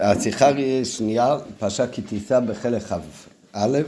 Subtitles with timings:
[0.00, 0.50] השיחה
[0.82, 3.78] השנייה, פרשה כי תישא בחלק כ"א.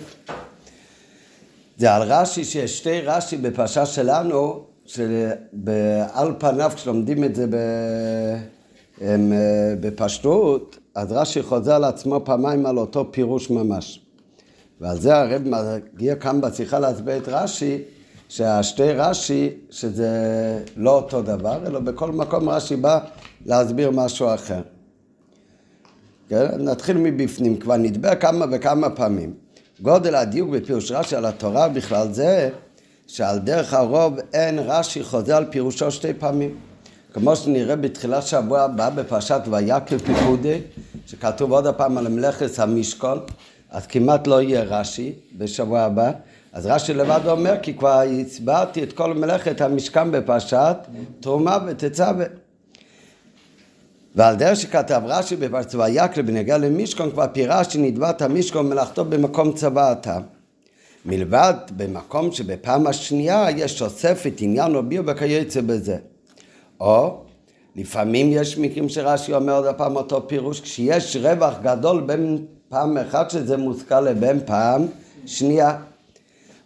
[1.78, 7.46] זה על רש"י, שיש שתי רש"י בפרשה שלנו, שעל פניו כשלומדים את זה
[9.02, 9.16] אה,
[9.80, 14.00] בפשטות, אז רש"י חוזר על עצמו פעמיים על אותו פירוש ממש.
[14.80, 17.82] ועל זה הרב מגיע כאן בשיחה להסביר את רש"י,
[18.28, 20.08] שהשתי רש"י, שזה
[20.76, 22.98] לא אותו דבר, אלא בכל מקום רש"י בא
[23.46, 24.62] להסביר משהו אחר.
[26.28, 26.46] כן?
[26.58, 29.34] נתחיל מבפנים, כבר נדבר כמה וכמה פעמים.
[29.80, 32.50] גודל הדיוק בפירוש רש"י על התורה בכלל זה
[33.06, 36.54] שעל דרך הרוב אין רש"י חוזר על פירושו שתי פעמים.
[37.12, 40.60] כמו שנראה בתחילת שבוע הבא בפרשת ויקל פיקודי,
[41.06, 43.18] שכתוב עוד הפעם על מלאכת המשכון,
[43.70, 46.10] אז כמעט לא יהיה רש"י בשבוע הבא.
[46.52, 50.76] אז רש"י לבד אומר, כי כבר הסברתי את כל מלאכת המשכן בפרשת
[51.20, 52.24] תרומה ותצווה.
[54.16, 60.18] ועל דרך שכתב רש"י בפרשת ויקל בנגיע למשכון, כבר פירש שנדבת המשכון מלאכתו במקום צוואתה.
[61.04, 65.96] מלבד במקום שבפעם השנייה יש תוספת עניין או ביר וכיוצא בזה.
[66.80, 67.20] או
[67.76, 73.30] לפעמים יש מקרים שרש"י אומר עוד הפעם אותו פירוש, כשיש רווח גדול בין פעם אחת
[73.30, 74.86] שזה מוזכר לבין פעם
[75.26, 75.76] שנייה.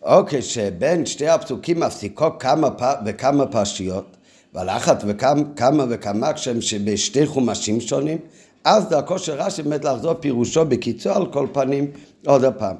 [0.02, 2.68] או כשבין שתי הפסוקים מפסיקות כמה
[3.06, 4.16] וכמה פרשיות,
[4.54, 8.18] ועל אחת וכמה וכמה כשהם שבשתי חומשים שונים,
[8.64, 11.90] אז דרכו של רש"י באמת לחזור פירושו בקיצור על כל פנים
[12.26, 12.76] עוד הפעם.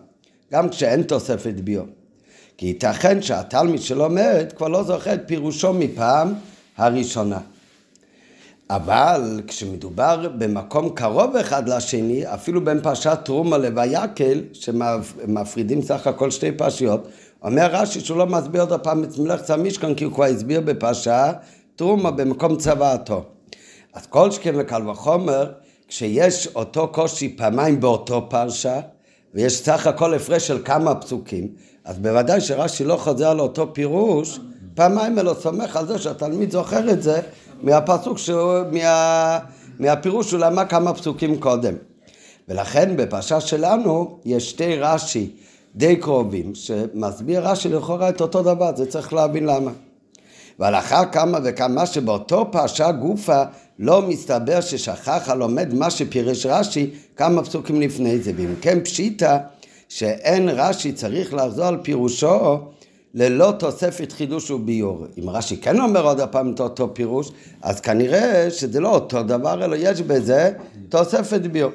[0.53, 1.83] גם כשאין תוספת ביו.
[2.57, 6.35] כי ייתכן שהתלמיד שלומד כבר לא זוכר את פירושו מפעם
[6.77, 7.39] הראשונה.
[8.71, 16.53] אבל כשמדובר במקום קרוב אחד לשני, אפילו בין פרשת תרומה לויקל, שמפרידים סך הכל שתי
[16.53, 17.09] פרשיות,
[17.43, 21.33] אומר רש"י שהוא לא מסביר עוד פעם את מלאכת המשכן, כי הוא כבר הסביר בפרשה
[21.81, 23.23] תרומה במקום צוואתו.
[23.95, 25.53] אז כל שכן וקל וחומר,
[25.89, 28.81] כשיש אותו קושי פעמיים באותו פרשה,
[29.35, 31.49] ויש סך הכל הפרש של כמה פסוקים,
[31.85, 34.41] אז בוודאי שרש"י לא חוזר על אותו פירוש,
[34.75, 37.21] פעמיים אלא סומך על זה שהתלמיד זוכר את זה
[37.63, 39.39] מהפסוק, שהוא, מה,
[39.79, 41.75] מהפירוש שהוא למד כמה פסוקים קודם.
[42.49, 45.31] ולכן בפרשה שלנו יש שתי רש"י
[45.75, 49.71] די קרובים, שמסביר רש"י לכאורה את אותו דבר, זה צריך להבין למה.
[50.61, 53.43] ולאחר כמה וכמה שבאותו פרשה גופה
[53.79, 59.37] לא מסתבר ששכח הלומד מה שפירש רש"י כמה פסוקים לפני זה, ואם כן פשיטא
[59.89, 62.59] שאין רש"י צריך לחזור על פירושו
[63.15, 65.07] ללא תוספת חידוש וביור.
[65.19, 67.31] אם רש"י כן אומר עוד הפעם את אותו פירוש,
[67.63, 70.53] אז כנראה שזה לא אותו דבר, אלא יש בזה
[70.89, 71.71] תוספת ביור.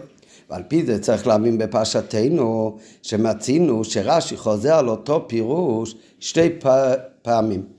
[0.50, 6.50] ועל פי זה צריך להבין בפרשתנו, שמצינו שרש"י חוזר על אותו פירוש שתי
[7.22, 7.75] פעמים.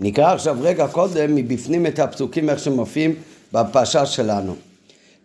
[0.00, 3.14] נקרא עכשיו רגע קודם מבפנים את הפסוקים איך שמופיעים
[3.52, 4.54] בפרשה שלנו.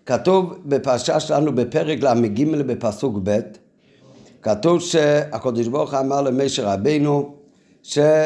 [0.05, 3.39] כתוב בפרשה שלנו בפרק ל"ג בפסוק ב',
[4.41, 7.35] כתוב שהקדוש ברוך אמר למשה רבינו,
[7.83, 8.21] שאחרי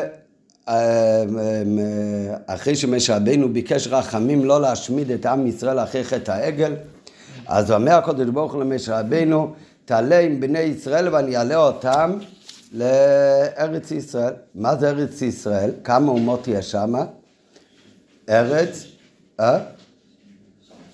[2.75, 6.75] שמשה רבינו ביקש רחמים לא להשמיד את עם ישראל אחרי חטא העגל,
[7.47, 9.53] אז אומר הקדוש ברוך הוא למשה רבינו,
[9.85, 12.17] תעלה עם בני ישראל ואני אעלה אותם
[12.75, 14.33] לארץ ישראל.
[14.55, 15.71] מה זה ארץ ישראל?
[15.83, 16.93] כמה אומות יש שם?
[18.29, 18.85] ארץ,
[19.39, 19.59] אה?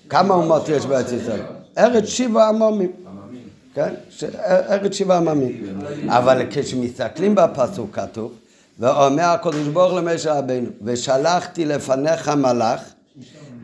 [0.09, 1.41] כמה אומות יש בארץ ישראל?
[1.77, 2.91] ארץ שבע עממים.
[3.73, 3.93] כן?
[4.45, 5.79] ארץ שבע עממים.
[6.07, 8.33] אבל כשמסתכלים בפסוק כתוב,
[8.79, 12.81] ואומר הקדוש ברוך למשה רבינו, ושלחתי לפניך מלאך,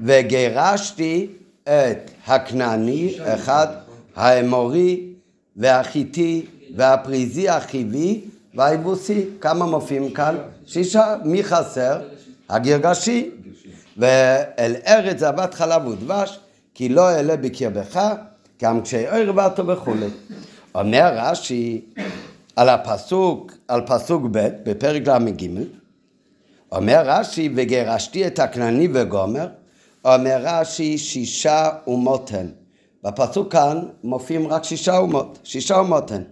[0.03, 1.27] וגירשתי
[1.63, 3.67] את הכנעני, אחד,
[4.15, 5.03] האמורי,
[5.57, 6.45] והחיטי,
[6.75, 8.21] והפריזי החיבי
[8.53, 9.25] והיבוסי.
[9.41, 10.35] כמה מופיעים כאן?
[10.65, 11.15] שישה.
[11.23, 12.01] מי חסר?
[12.49, 13.29] הגרגשי.
[13.97, 16.39] ואל ארץ זבת חלב ודבש,
[16.73, 18.13] כי לא אעלה בקרבך,
[18.61, 20.07] גם כשאיר באתו וכולי.
[20.75, 21.81] אומר רש"י
[22.55, 25.47] על הפסוק, על פסוק ב' בפרק ל"ג,
[26.71, 29.47] אומר רש"י, וגירשתי את הכנעני וגומר,
[30.05, 32.47] אומר רש"י, שישה אומות הן.
[33.03, 36.23] בפסוק כאן מופיעים רק שישה אומות, שישה אומות הן.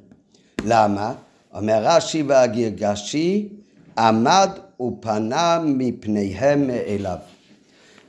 [0.65, 1.13] למה?
[1.53, 3.49] אומר רש"י והגרגשי
[3.97, 4.49] עמד
[4.81, 7.17] ופנה מפניהם מאליו.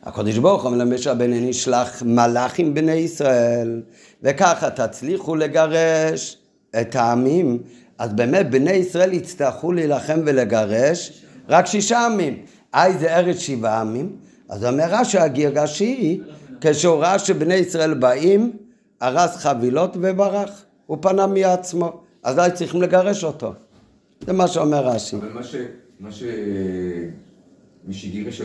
[0.02, 3.82] הקדוש ברוך הוא אומר למשה רבנו נשלח מלאכים בני ישראל
[4.22, 6.38] וככה תצליחו לגרש
[6.80, 7.58] את העמים
[7.98, 12.42] אז באמת בני ישראל יצטרכו להילחם ולגרש רק שישה עמים.
[12.74, 14.16] אי זה ארץ שבעה עמים
[14.48, 16.20] אז אומר רש"י הגרגשי
[16.60, 18.52] כשהוא ראה שבני ישראל באים
[19.02, 23.52] ארז חבילות וברח הוא פנה מעצמו אז לא היו צריכים לגרש אותו.
[24.26, 25.16] זה מה שאומר רש"י.
[25.16, 25.54] אבל מה ש...
[26.00, 26.22] מה ש...
[27.84, 28.40] מי שגירש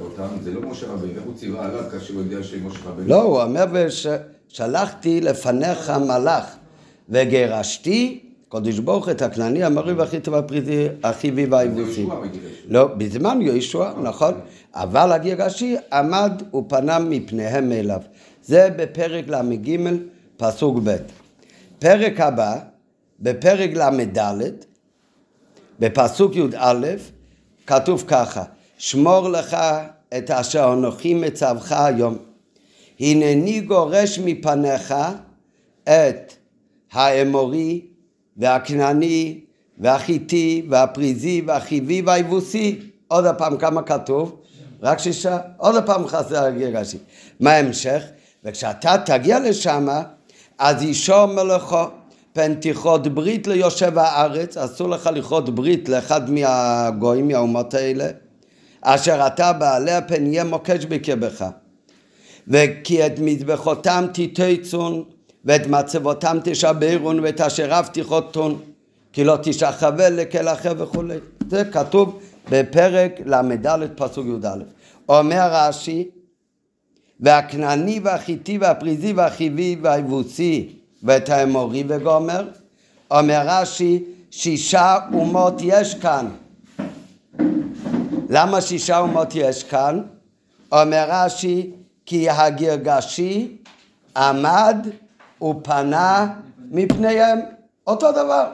[0.00, 3.08] אותם, זה לא משה רבינו, איך הוא ציווה עליו כאשר הוא יודע שמשה רבינו?
[3.08, 3.64] לא, הוא אומר,
[4.48, 6.56] שלחתי לפניך מלאך
[7.08, 12.06] וגרשתי קודש ברוך את הכנעני, המרי והחיטי והפריטי, החיבי והיבוסי.
[12.68, 14.34] לא, בזמן יהושע, נכון.
[14.74, 18.00] אבל הגרשי עמד ופנה מפניהם אליו.
[18.42, 19.78] זה בפרק ל"ג,
[20.36, 20.96] פסוק ב'.
[21.78, 22.58] פרק הבא,
[23.24, 24.42] בפרק ל"ד,
[25.78, 26.86] בפסוק י"א,
[27.66, 28.42] כתוב ככה:
[28.78, 29.56] שמור לך
[30.16, 32.16] את אשר אנוכי מצווך היום.
[33.00, 34.94] הנני גורש מפניך
[35.84, 36.32] את
[36.92, 37.80] האמורי
[38.36, 39.40] והכנעני
[39.78, 42.80] והחיטי והפריזי והחיבי והיבוסי.
[43.08, 44.40] עוד הפעם כמה כתוב?
[44.82, 45.38] רק שישה.
[45.56, 46.44] עוד הפעם חסר
[46.74, 46.98] רש"י.
[47.40, 48.02] מה ההמשך?
[48.44, 49.88] וכשאתה תגיע לשם,
[50.58, 52.03] אז אישור מלאכו.
[52.34, 58.08] פן תכרות ברית ליושב הארץ, אסור לך לכרות ברית לאחד מהגויים, מהאומות האלה,
[58.80, 61.44] אשר אתה בעליה פן יהיה מוקש בקרבך.
[62.48, 65.04] וכי את מזבחותם תתצון,
[65.44, 68.60] ואת מצבותם תשברון, ואת אשר אף תכרותון,
[69.12, 71.16] כי לא תשחווה לכל אחר וכולי.
[71.50, 72.20] זה כתוב
[72.50, 73.66] בפרק ל"ד
[73.96, 74.48] פסוק י"א.
[75.08, 76.08] אומר רש"י,
[77.20, 82.48] והכנעני והחיטי והפריזי והחיבי והיבוסי ואת האמורי וגומר.
[83.10, 86.28] אומר רש"י, שישה אומות יש כאן.
[88.30, 90.02] למה שישה אומות יש כאן?
[90.72, 91.70] אומר רש"י,
[92.06, 93.56] כי הגרגשי
[94.16, 94.86] עמד
[95.42, 96.26] ופנה
[96.70, 97.40] מפניהם.
[97.86, 98.46] אותו דבר.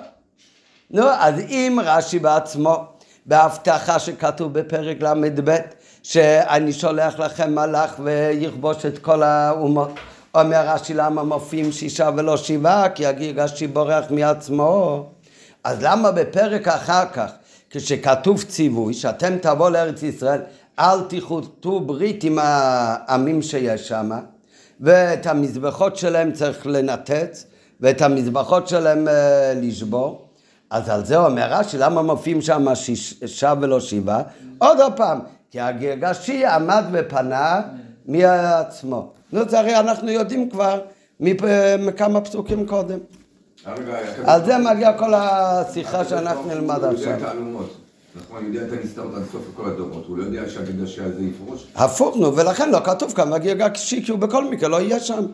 [0.91, 2.85] נו, אז אם רש"י בעצמו,
[3.27, 5.57] בהבטחה שכתוב בפרק ל"ב,
[6.03, 9.91] שאני שולח לכם מלאך ויכבוש את כל האומות.
[10.35, 12.89] אומר רש"י למה מופיעים שישה ולא שבעה?
[12.89, 15.07] כי הגרגשי בורח מעצמו.
[15.65, 17.31] אז למה בפרק אחר כך,
[17.71, 20.41] כשכתוב ציווי, שאתם תבואו לארץ ישראל,
[20.79, 24.11] אל תחוטו ברית עם העמים שיש שם,
[24.81, 27.47] ואת המזבחות שלהם צריך לנתץ,
[27.81, 29.11] ואת המזבחות שלהם uh,
[29.57, 30.27] לשבור.
[30.71, 34.23] אז על זה אומר רש"י, למה מופיעים שם שישה ולא שבעה?
[34.59, 37.61] עוד פעם, כי הגרגשי עמד ופנה
[38.07, 39.13] מעצמו.
[39.33, 40.81] נו, זה הרי אנחנו יודעים כבר
[41.79, 42.99] מכמה פסוקים קודם.
[44.25, 47.17] על זה מגיע כל השיחה שאנחנו נלמד עכשיו.
[48.17, 51.67] נכון, יודע את הנסתרות עד סוף כל הדורות, הוא לא יודע שהגרגשי הזה יפרוש.
[51.75, 55.27] הפוך, נו, ולכן לא כתוב כאן הגרגשי, כי הוא בכל מקרה לא יהיה שם.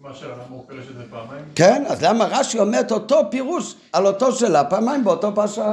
[0.00, 1.44] מה שאלה, למה הוא פירש את זה פעמיים?
[1.54, 5.72] כן, אז למה רש"י אומר את אותו פירוש על אותו שלה פעמיים באותו פרשה?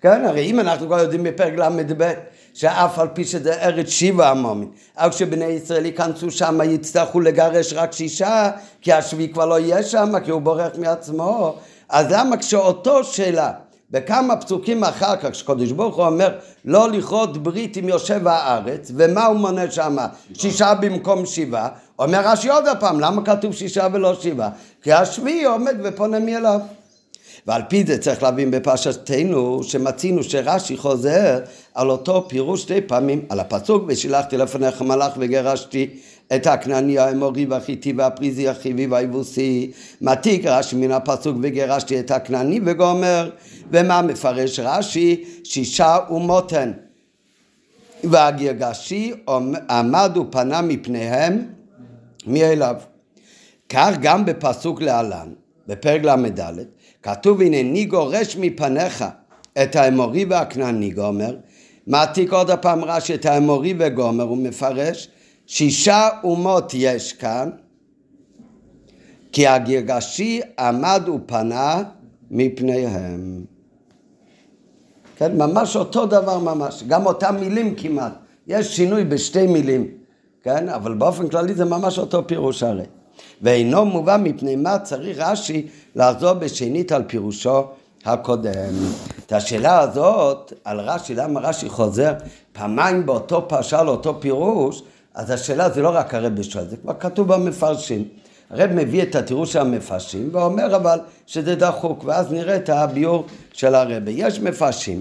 [0.00, 2.12] כן, הרי אם אנחנו כבר יודעים בפרק ל"ב
[2.56, 7.92] שאף על פי שזה ארץ שיבה עמומים, אבל כשבני ישראל ייכנסו שם יצטרכו לגרש רק
[7.92, 8.50] שישה,
[8.80, 11.54] כי השביעי כבר לא יהיה שם, כי הוא בורח מעצמו,
[11.88, 13.52] אז למה כשאותו שאלה
[13.90, 19.26] בכמה פסוקים אחר כך, כשקדוש ברוך הוא אומר לא לכרות ברית עם יושב הארץ, ומה
[19.26, 19.96] הוא מונה שם?
[20.34, 21.68] שישה במקום שבעה.
[21.98, 24.50] אומר רש"י עוד פעם, למה כתוב שישה ולא שבעה?
[24.82, 26.60] כי השביעי עומד ופונה מאליו.
[27.46, 31.40] ועל פי זה צריך להבין בפרשתנו שמצינו שרש"י חוזר
[31.74, 35.90] על אותו פירוש שתי פעמים, על הפסוק ושילחתי לפניך מלאך וגירשתי
[36.36, 39.70] את הכנעני האמורי והחיטי והפריזי החיבי והיבוסי
[40.00, 43.30] מעתיק רש"י מן הפסוק וגירשתי את הכנעני וגומר
[43.70, 45.24] ומה מפרש רש"י?
[45.44, 46.72] שישה אומות הן
[48.04, 49.12] והגרגשי
[49.70, 51.46] עמד ופנה מפניהם
[52.26, 52.76] מאליו
[53.68, 55.28] כך גם בפסוק להלן
[55.68, 56.40] בפרק ל"ד
[57.06, 59.04] כתוב הנני גורש מפניך.
[59.62, 61.36] את האמורי והכנעני גומר
[61.86, 65.08] מעתיק עוד הפעם רש"י את האמורי וגומר הוא מפרש
[65.46, 67.50] שישה אומות יש כאן
[69.32, 71.82] כי הגרגשי עמד ופנה
[72.30, 73.44] מפניהם.
[75.16, 78.12] כן, ממש אותו דבר ממש, גם אותם מילים כמעט,
[78.46, 79.88] יש שינוי בשתי מילים,
[80.42, 82.84] כן, אבל באופן כללי זה ממש אותו פירוש הרי.
[83.42, 85.66] ואינו מובן מפני מה צריך רש"י
[85.96, 87.64] לחזור בשנית על פירושו
[88.04, 88.74] הקודם.
[89.26, 92.12] את השאלה הזאת על רש"י, למה רש"י חוזר
[92.52, 94.82] פעמיים באותו פרשה לאותו פירוש,
[95.14, 98.04] אז השאלה זה לא רק הרב שואל, זה כבר כתוב במפרשים.
[98.50, 103.74] הרב מביא את התירוש של המפרשים ואומר אבל שזה דחוק, ואז נראה את הביור של
[103.74, 104.02] הרב.
[104.08, 105.00] יש מפרשים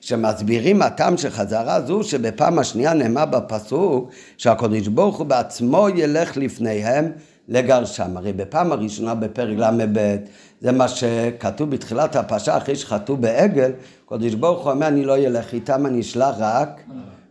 [0.00, 7.12] שמסבירים הטעם של חזרה זו שבפעם השנייה נאמר בפסוק שהקדוש ברוך הוא בעצמו ילך לפניהם
[7.50, 8.16] לגרשם.
[8.16, 10.16] הרי בפעם הראשונה בפרק ל"ב,
[10.60, 13.72] זה מה שכתוב בתחילת הפרשה, אחרי שחטאו בעגל,
[14.08, 16.80] קדוש ברוך הוא אומר, אני לא אלך איתם, אני אשלח רק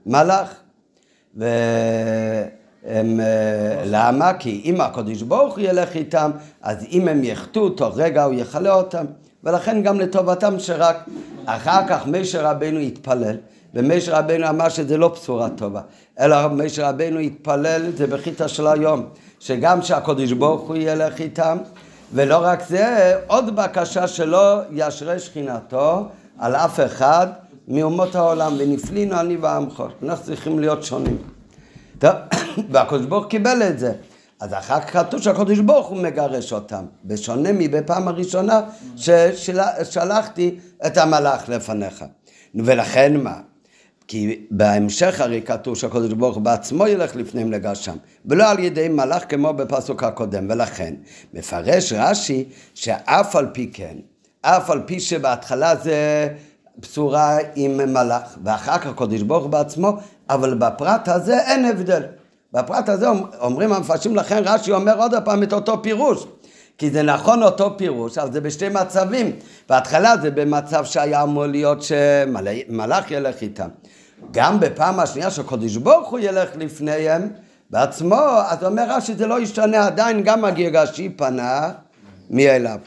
[0.05, 0.53] מלאך.
[1.37, 1.45] ו...
[2.85, 4.33] הם, אה, למה?
[4.33, 8.73] כי אם הקדוש ברוך הוא ילך איתם, אז אם הם יחטאו, תוך רגע הוא יכלה
[8.73, 9.05] אותם.
[9.43, 10.97] ולכן גם לטובתם שרק
[11.45, 13.37] אחר כך משה רבנו יתפלל,
[13.73, 15.81] ומשה רבנו אמר שזה לא בשורה טובה,
[16.19, 19.05] אלא משה רבנו התפלל, זה בחיטה של היום,
[19.39, 21.57] שגם שהקדוש ברוך הוא ילך איתם,
[22.13, 26.05] ולא רק זה, עוד בקשה שלא ישרה שכינתו
[26.37, 27.27] על אף אחד
[27.67, 31.17] מאומות העולם, ונפלינו אני ועמך, אנחנו צריכים להיות שונים.
[31.99, 32.11] טוב,
[32.71, 33.93] והקדוש ברוך קיבל את זה.
[34.39, 38.61] אז אחר כך כתוב שהקדוש ברוך הוא מגרש אותם, בשונה מבפעם הראשונה
[38.95, 42.05] ששלחתי את המלאך לפניך.
[42.55, 43.39] ולכן מה?
[44.09, 49.23] כי בהמשך הרי כתוב שהקדוש ברוך הוא בעצמו ילך לפניהם לגרשם, ולא על ידי מלאך
[49.29, 50.93] כמו בפסוק הקודם, ולכן
[51.33, 53.95] מפרש רש"י שאף על פי כן,
[54.41, 56.27] אף על פי שבהתחלה זה
[56.77, 59.97] בשורה עם מלאך, ואחר כך הקדוש ברוך הוא בעצמו,
[60.29, 62.03] אבל בפרט הזה אין הבדל.
[62.53, 63.07] בפרט הזה
[63.39, 66.25] אומרים המפרשים לכן רש"י אומר עוד פעם את אותו פירוש.
[66.77, 69.31] כי זה נכון אותו פירוש, אבל זה בשתי מצבים.
[69.69, 73.67] בהתחלה זה במצב שהיה אמור להיות שמלאך ילך איתם.
[74.31, 77.29] גם בפעם השנייה שקודש ברוך הוא ילך לפניהם
[77.69, 81.71] בעצמו, אז אומר רש"י זה לא ישתנה עדיין, גם הגירגשי פנה
[82.29, 82.79] מאליו.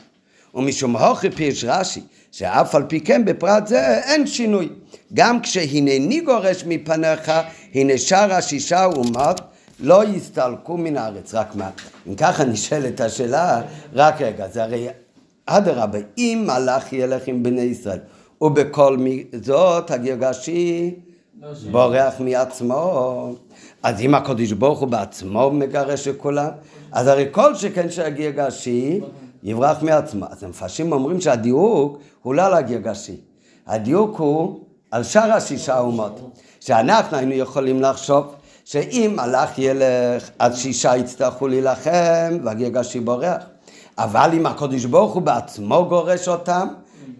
[0.55, 2.01] ומשום הוכי פירש רש"י,
[2.33, 4.69] שאף על פי כן בפרט זה אין שינוי.
[5.15, 7.33] גם כשהנני גורש מפניך,
[7.75, 9.41] הנה שאר השישה אומות
[9.81, 11.71] לא יסתלקו מן הארץ, רק מה?
[12.09, 13.62] אם ככה נשאלת השאלה,
[13.93, 14.89] רק רגע, זה הרי
[15.47, 17.99] אדרבה, אם מלאך ילך עם בני ישראל,
[18.41, 18.97] ובכל
[19.43, 20.95] זאת הגרגשי
[21.70, 23.34] בורח מעצמו,
[23.82, 26.49] אז אם הקדוש ברוך הוא בעצמו מגרש את כולם,
[26.92, 29.00] אז הרי כל שכן שהגרגשי
[29.42, 30.26] יברח מעצמו.
[30.30, 33.16] אז המפרשים אומרים שהדיוק הוא לא על הגרגשי,
[33.66, 36.20] הדיוק הוא על שאר השישה אומות,
[36.61, 38.34] שאנחנו היינו יכולים לחשוב
[38.64, 43.42] שאם מלאך ילך, אז שישה יצטרכו להילחם והגרגשי בורח.
[43.99, 46.68] אבל אם הקדוש ברוך הוא בעצמו גורש אותם,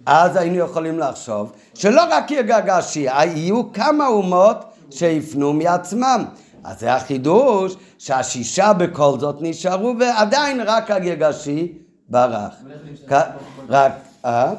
[0.07, 4.57] אז היינו יכולים לחשוב שלא רק יגגשי, יהיו כמה אומות
[4.91, 6.25] שיפנו מעצמם.
[6.65, 11.73] אז זה החידוש שהשישה בכל זאת נשארו ועדיין רק הגגשי
[12.09, 12.55] ברח.
[13.69, 13.93] רק,
[14.25, 14.53] אה?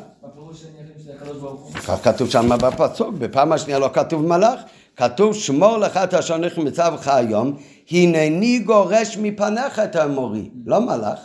[1.87, 4.59] כך כתוב שם בפסוק, בפעם השנייה לא כתוב מלאך,
[4.95, 7.57] כתוב שמור לך את אשר נכי מצווך היום,
[7.91, 11.19] הנני גורש מפניך את האמורי, לא מלאך.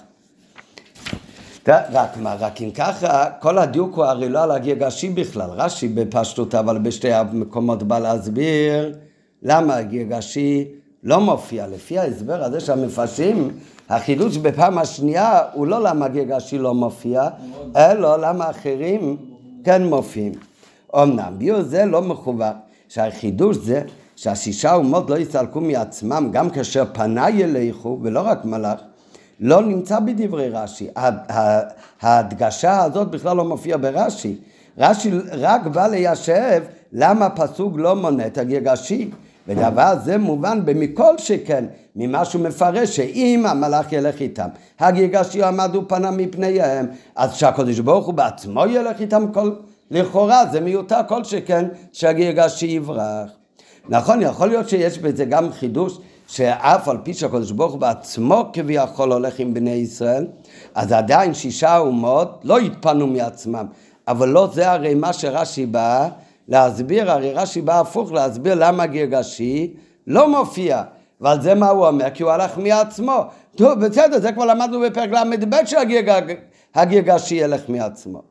[1.69, 6.55] רק מה, רק אם ככה, כל הדיוק הוא הרי לא על הגרגשי בכלל, רש"י בפשטות,
[6.55, 8.97] אבל בשתי המקומות בא להסביר
[9.43, 10.65] למה הגרגשי
[11.03, 11.67] לא מופיע.
[11.67, 13.49] לפי ההסבר הזה של המפרשים,
[13.89, 17.29] החידוש בפעם השנייה הוא לא למה הגרגשי לא מופיע,
[17.77, 19.17] אלא למה אחרים
[19.65, 20.33] כן מופיעים.
[20.95, 22.53] אמנם ביור זה לא מכוון,
[22.89, 23.83] שהחידוש זה
[24.17, 28.81] שהשישה אומות לא יסתלקו מעצמם גם כאשר פנה ילכו, ולא רק מלאך,
[29.41, 30.89] לא נמצא בדברי רש"י.
[32.01, 34.37] ההדגשה הזאת בכלל לא מופיעה ברש"י.
[34.79, 39.11] רש"י רק בא ליישב למה הפסוק לא מונה את הגרגשי.
[39.49, 41.65] ודבר זה מובן במכל שכן,
[41.97, 44.49] ממה שהוא מפרש, שאם המלאך ילך איתם,
[44.81, 49.51] הגרגשי עמדו פניו מפניהם, אז שהקדוש ברוך הוא בעצמו ילך איתם כל...
[49.91, 53.31] לכאורה זה מיותר כל שכן שהגרגשי יברח.
[53.89, 55.99] נכון, יכול להיות שיש בזה גם חידוש
[56.29, 60.27] שאף על פי שהקדוש ברוך הוא בעצמו כביכול הולך עם בני ישראל,
[60.75, 63.67] אז עדיין שישה אומות לא התפנו מעצמם.
[64.09, 66.09] אבל לא זה הרי מה שרש"י בא
[66.49, 69.75] להסביר, הרי רש"י בא הפוך להסביר למה גרגשי
[70.07, 70.83] לא מופיע.
[71.21, 72.11] ועל זה מה הוא אומר?
[72.15, 73.25] כי הוא הלך מעצמו.
[73.57, 78.23] טוב, בסדר, זה כבר למדנו בפרק ל"ב שהגרגשי ילך מעצמו.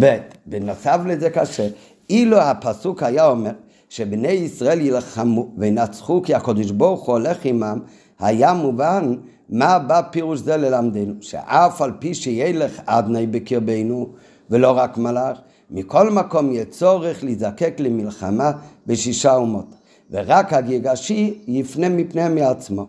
[0.00, 1.68] ב', בנוסף לזה קשה,
[2.10, 3.50] אילו הפסוק היה אומר
[3.88, 7.78] שבני ישראל יילחמו וינצחו כי הקדוש ברוך הוא הולך עמם,
[8.18, 9.14] היה מובן
[9.48, 14.08] מה בא פירוש זה ללמדנו, שאף על פי שילך אדני בקרבנו
[14.50, 15.38] ולא רק מלאך,
[15.70, 18.52] מכל מקום יהיה צורך להזדקק למלחמה
[18.86, 19.74] בשישה אומות,
[20.10, 22.86] ורק הגרגשי יפנה מפניהם מעצמו.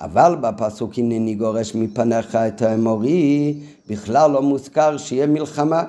[0.00, 3.54] אבל בפסוק הנני גורש מפניך את האמורי,
[3.88, 5.84] בכלל לא מוזכר שיהיה מלחמה.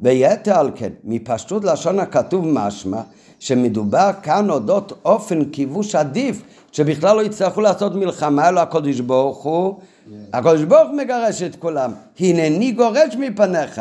[0.00, 3.00] ויתר על כן, מפשטות לשון הכתוב משמע
[3.44, 9.74] שמדובר כאן אודות אופן כיבוש עדיף, שבכלל לא יצטרכו לעשות מלחמה, אלא הקדוש ברוך הוא,
[10.32, 13.80] הקדוש ברוך הוא מגרש את כולם, הנני גורש מפניך.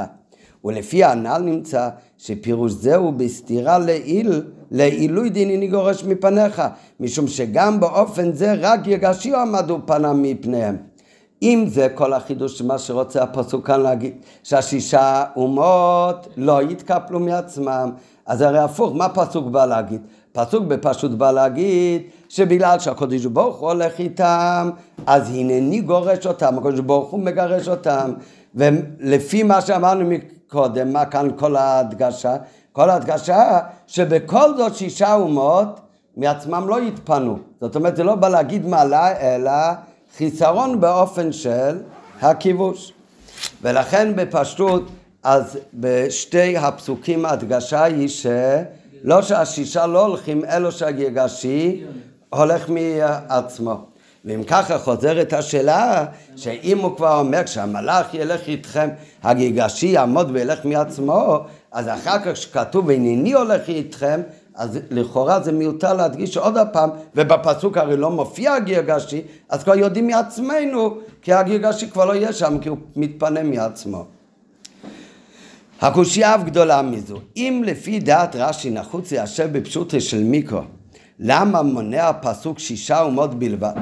[0.66, 4.42] ולפי הנ"ל נמצא שפירוש זהו בסתירה לעיל,
[4.72, 6.62] לעילוי דינני גורש מפניך,
[7.00, 10.78] משום שגם באופן זה רק יגשיו עמדו פניו מפניהם.
[11.42, 17.92] אם זה כל החידוש, מה שרוצה הפסוק כאן להגיד, שהשישה אומות לא יתקפלו מעצמם,
[18.26, 20.02] אז הרי הפוך, מה פסוק בא להגיד?
[20.32, 24.70] פסוק בפשוט בא להגיד שבגלל שהקדוש ברוך הוא הולך איתם,
[25.06, 28.14] אז הנני גורש אותם, הקדוש ברוך הוא מגרש אותם,
[28.56, 32.36] ולפי מה שאמרנו מקודם, מה כאן כל ההדגשה?
[32.72, 35.80] כל ההדגשה שבכל זאת שישה אומות
[36.18, 37.38] מעצמם לא יתפנו.
[37.62, 39.52] זאת אומרת, זה לא בא להגיד מעלה, אלא
[40.18, 41.80] חיסרון באופן של
[42.22, 42.94] הכיבוש.
[43.62, 44.84] ולכן בפשטות,
[45.24, 51.84] אז בשתי הפסוקים ההדגשה היא שלא שהשישה לא הולכים, אלא שהגרגשי
[52.30, 53.74] הולך מעצמו.
[54.26, 58.90] ואם ככה חוזרת השאלה, שאם הוא כבר אומר שהמלאך ילך איתכם,
[59.24, 61.40] הגיגשי יעמוד וילך מעצמו,
[61.72, 64.22] אז אחר כך שכתוב הנני הולך איתכם,
[64.56, 70.08] אז לכאורה זה מיותר להדגיש עוד הפעם, ובפסוק הרי לא מופיע הגיגשי, אז כבר יודעים
[70.08, 74.06] מעצמנו, כי הגיגשי כבר לא יהיה שם, כי הוא מתפנה מעצמו.
[75.82, 77.20] הקושייה אף גדולה מזו.
[77.38, 80.62] אם לפי דעת רש"י נחוץ ליישב בפשוטו של מיקרו,
[81.20, 83.74] למה מונע הפסוק שישה אומות בלבד?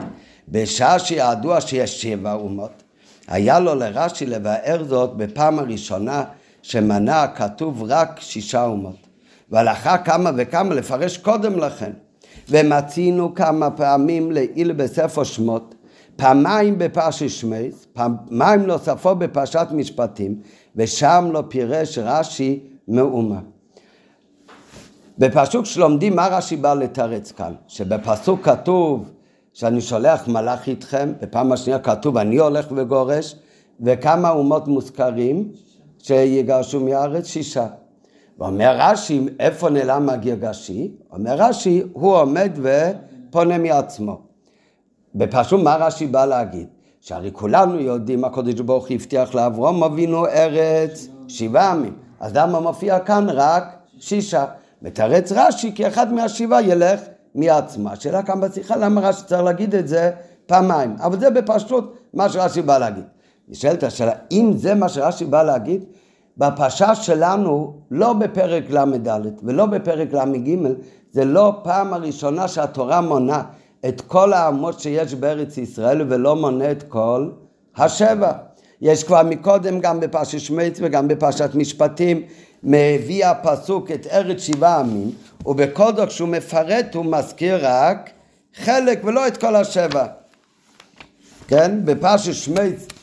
[0.49, 2.83] בשעה שידוע שיש שבע אומות.
[3.27, 6.23] היה לו לרש"י לבאר זאת בפעם הראשונה
[6.61, 9.07] שמנה כתוב רק שישה אומות.
[9.51, 11.91] והלכה כמה וכמה לפרש קודם לכן.
[12.49, 15.75] ומצינו כמה פעמים לעיל בספר שמות,
[16.15, 20.39] פעמיים בפרשת שמייס, פעמיים נוספות בפרשת משפטים,
[20.75, 23.39] ושם לא פירש רש"י מאומה.
[25.17, 27.53] בפסוק שלומדים מה רש"י בא לתרץ כאן?
[27.67, 29.11] שבפסוק כתוב
[29.53, 33.35] שאני שולח מלאך איתכם, בפעם השנייה כתוב אני הולך וגורש,
[33.81, 35.51] וכמה אומות מוזכרים
[35.97, 37.25] שיגרשו מהארץ?
[37.25, 37.67] שישה.
[38.39, 40.91] ואומר רש"י, איפה נעלם הגרגשי?
[41.11, 44.30] אומר רש"י, הוא עומד ופונה מעצמו.
[45.15, 46.67] בפשוט מה רש"י בא להגיד?
[47.01, 51.93] שהרי כולנו יודעים, הקדוש ברוך הוא הבטיח לאברום אבינו ארץ שבעה עמים.
[52.19, 53.63] אז למה מופיע כאן רק
[53.99, 54.45] שישה?
[54.81, 56.99] מתרץ רש"י כי אחד מהשבעה ילך
[57.35, 57.91] מעצמה.
[57.91, 60.11] השאלה כאן בשיחה, למה רש"י צריך להגיד את זה
[60.45, 60.95] פעמיים?
[60.99, 63.03] אבל זה בפשטות מה שרש"י בא להגיד.
[63.47, 65.83] נשאלת השאלה, אם זה מה שרש"י בא להגיד,
[66.37, 69.07] בפרשה שלנו, לא בפרק ל"ד
[69.43, 70.57] ולא בפרק ל"ג,
[71.11, 73.43] זה לא פעם הראשונה שהתורה מונה
[73.87, 77.29] את כל האמות שיש בארץ ישראל ולא מונה את כל
[77.75, 78.31] השבע.
[78.81, 82.23] יש כבר מקודם גם בפרשת שמית וגם בפרשת משפטים
[82.63, 85.11] מביא הפסוק את ארץ שבעה עמים
[85.45, 88.09] זאת כשהוא מפרט הוא מזכיר רק
[88.55, 90.05] חלק ולא את כל השבע.
[91.47, 91.85] כן?
[91.85, 92.93] בפרשת שמית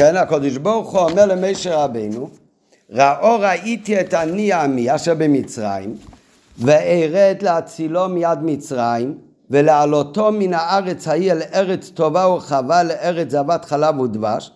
[0.00, 2.28] כן, הקדוש ברוך הוא אומר למשה רבינו,
[2.90, 5.96] ראו ראיתי את אני עמי אשר במצרים,
[6.58, 9.18] וארד להצילו מיד מצרים,
[9.50, 14.52] ולהעלותו מן הארץ ההיא אל ארץ טובה ורחבה, לארץ זבת חלב ודבש,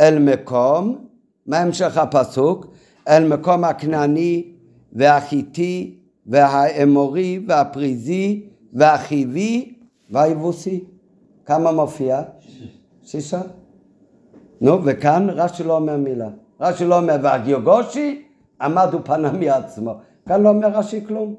[0.00, 1.06] אל מקום,
[1.46, 2.66] מה המשך הפסוק?
[3.08, 4.44] אל מקום הכנעני
[4.92, 9.74] והחיטי והאמורי והפריזי והחיבי
[10.10, 10.84] והיבוסי.
[11.46, 12.22] כמה מופיע?
[13.04, 13.40] שישה.
[14.62, 16.28] נו, וכאן רש"י לא אומר מילה.
[16.60, 18.22] רש"י לא אומר, והגיוגושי
[18.60, 19.94] עמד ופנה מעצמו.
[20.28, 21.34] כאן לא אומר רש"י כלום.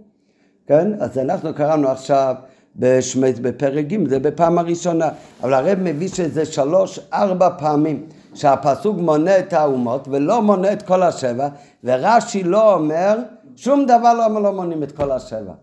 [0.68, 0.92] כן?
[1.00, 2.36] אז אנחנו קראנו עכשיו
[2.76, 5.10] בשמית בפרק ג', זה בפעם הראשונה.
[5.44, 11.04] אבל הרב מביא שזה שלוש, ארבע פעמים שהפסוק מונה את האומות ולא מונה את כל
[11.04, 11.48] השבע,
[11.84, 13.18] ורש"י לא אומר,
[13.56, 15.54] שום דבר לא, לא מונים את כל השבע.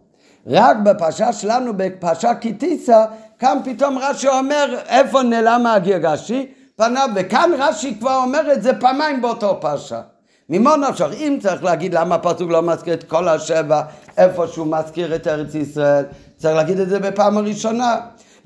[0.46, 3.04] רק בפרשה שלנו, בפרשה קיטיסה,
[3.38, 6.46] כאן פתאום רש"י אומר, איפה נעלם הגרגשי?
[6.80, 10.00] פניו, וכאן רש"י כבר אומר את זה פעמיים באותו פרשה.
[10.48, 11.08] ממה נפשך?
[11.12, 13.82] אם צריך להגיד למה הפסוק לא מזכיר את כל השבע,
[14.16, 16.04] איפה שהוא מזכיר את ארץ ישראל,
[16.36, 17.96] צריך להגיד את זה בפעם הראשונה.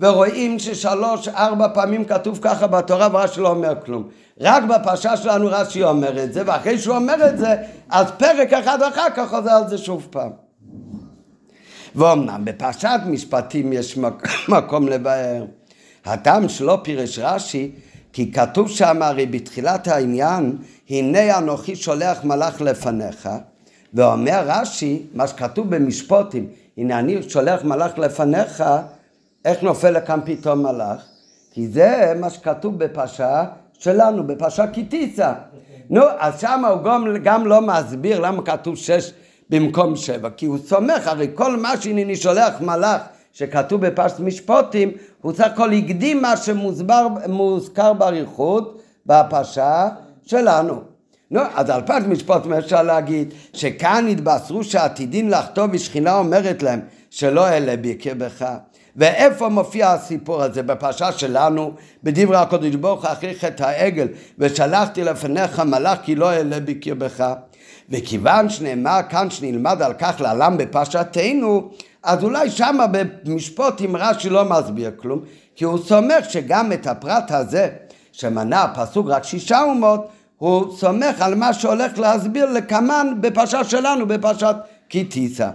[0.00, 4.08] ורואים ששלוש, ארבע פעמים כתוב ככה בתורה ורש"י לא אומר כלום.
[4.40, 7.56] רק בפרשה שלנו רש"י אומר את זה, ואחרי שהוא אומר את זה,
[7.90, 10.30] אז פרק אחד אחר כך חוזר על זה שוב פעם.
[11.94, 13.98] ואומנם בפרשת משפטים יש
[14.48, 15.44] מקום לבאר.
[16.04, 17.70] הטעם שלא פירש רש"י
[18.14, 20.56] כי כתוב שם הרי בתחילת העניין,
[20.90, 23.28] הנה אנוכי שולח מלאך לפניך,
[23.94, 26.46] ואומר רש"י, מה שכתוב במשפוטים,
[26.78, 28.64] הנה אני שולח מלאך לפניך,
[29.44, 31.04] איך נופל לכאן פתאום מלאך?
[31.50, 33.44] כי זה מה שכתוב בפרשה
[33.78, 35.32] שלנו, בפרשה קיטיסה.
[35.90, 39.12] נו, אז שם הוא גם, גם לא מסביר למה כתוב שש
[39.50, 43.00] במקום שבע, כי הוא סומך, הרי כל מה שהנני שולח מלאך
[43.34, 49.88] שכתוב בפרשת משפוטים, הוא סך הכל הקדים מה שמוזכר באריכות בפרשה
[50.26, 50.80] שלנו.
[51.30, 57.48] נו, אז על פרשת משפוטים אפשר להגיד שכאן התבשרו שעתידים לחטוא ושכינה אומרת להם שלא
[57.48, 58.46] אלה בקרבך.
[58.96, 60.62] ואיפה מופיע הסיפור הזה?
[60.62, 67.32] בפרשה שלנו, בדברי הקודש ברוך אחרי חטא העגל, ושלחתי לפניך מלאך כי לא אעלה בקרבך.
[67.90, 71.70] וכיוון שנאמר כאן שנלמד על כך לעולם בפרשתנו,
[72.04, 75.20] אז אולי שמה במשפוטים רש"י לא מסביר כלום,
[75.56, 77.68] כי הוא סומך שגם את הפרט הזה,
[78.12, 84.56] שמנה הפסוק רק שישה אומות, הוא סומך על מה שהולך להסביר לקמן בפרשה שלנו, בפרשת
[84.88, 85.50] כי תישא.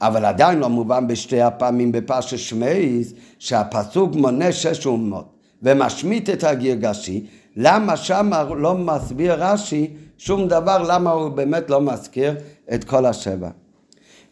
[0.00, 7.26] אבל עדיין לא מובן בשתי הפעמים בפרשת שמייס שהפסוק מונה שש אומות ומשמיט את הגרגשי,
[7.56, 12.34] למה שם לא מסביר רש"י שום דבר, למה הוא באמת לא מזכיר
[12.74, 13.48] את כל השבע.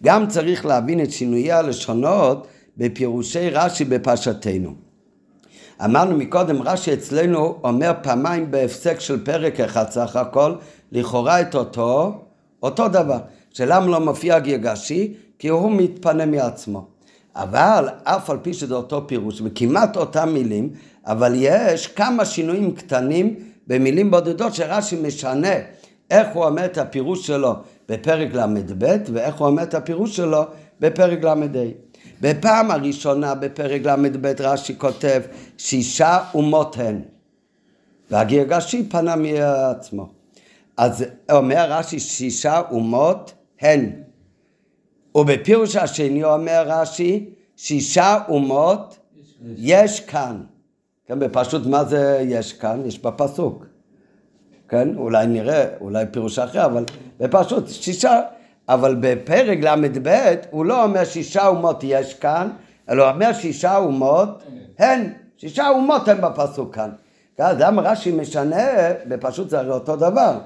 [0.03, 4.75] גם צריך להבין את שינויי הלשונות בפירושי רש"י בפרשתנו.
[5.85, 10.55] אמרנו מקודם, רש"י אצלנו אומר פעמיים בהפסק של פרק אחד סך הכל,
[10.93, 12.21] לכאורה את אותו,
[12.62, 13.19] אותו דבר.
[13.51, 15.15] שלמה לא מופיע גרגשי?
[15.38, 16.87] כי הוא מתפנה מעצמו.
[17.37, 20.71] אבל אף על פי שזה אותו פירוש וכמעט אותם מילים,
[21.07, 23.35] אבל יש כמה שינויים קטנים
[23.67, 25.55] במילים בודדות שרש"י משנה
[26.11, 27.55] איך הוא אומר את הפירוש שלו
[27.88, 30.42] בפרק ל"ב ואיך הוא אומר את הפירוש שלו
[30.81, 31.35] בפרק ל"ה.
[32.21, 35.23] בפעם הראשונה בפרק ל"ב רש"י כותב
[35.59, 37.01] שישה אומות הן
[38.11, 40.09] והגרגשי פנה מעצמו.
[40.77, 43.90] אז אומר רש"י שישה אומות הן
[45.14, 48.99] ובפירוש השני אומר רש"י, שישה אומות
[49.57, 50.40] יש כאן.
[51.07, 52.83] כן, בפשוט מה זה יש כאן?
[52.87, 53.66] יש בפסוק.
[54.73, 56.85] כן, אולי נראה, אולי פירוש אחר, אבל
[57.21, 58.21] בפשוט שישה,
[58.69, 62.49] אבל בפרק ל"ב הוא לא אומר שישה אומות יש כאן,
[62.91, 64.43] אלא אומר שישה אומות
[64.79, 66.91] הן, שישה אומות הן בפסוק כאן.
[67.39, 68.67] אז למה רש"י משנה,
[69.09, 70.39] בפשוט זה הרי אותו דבר,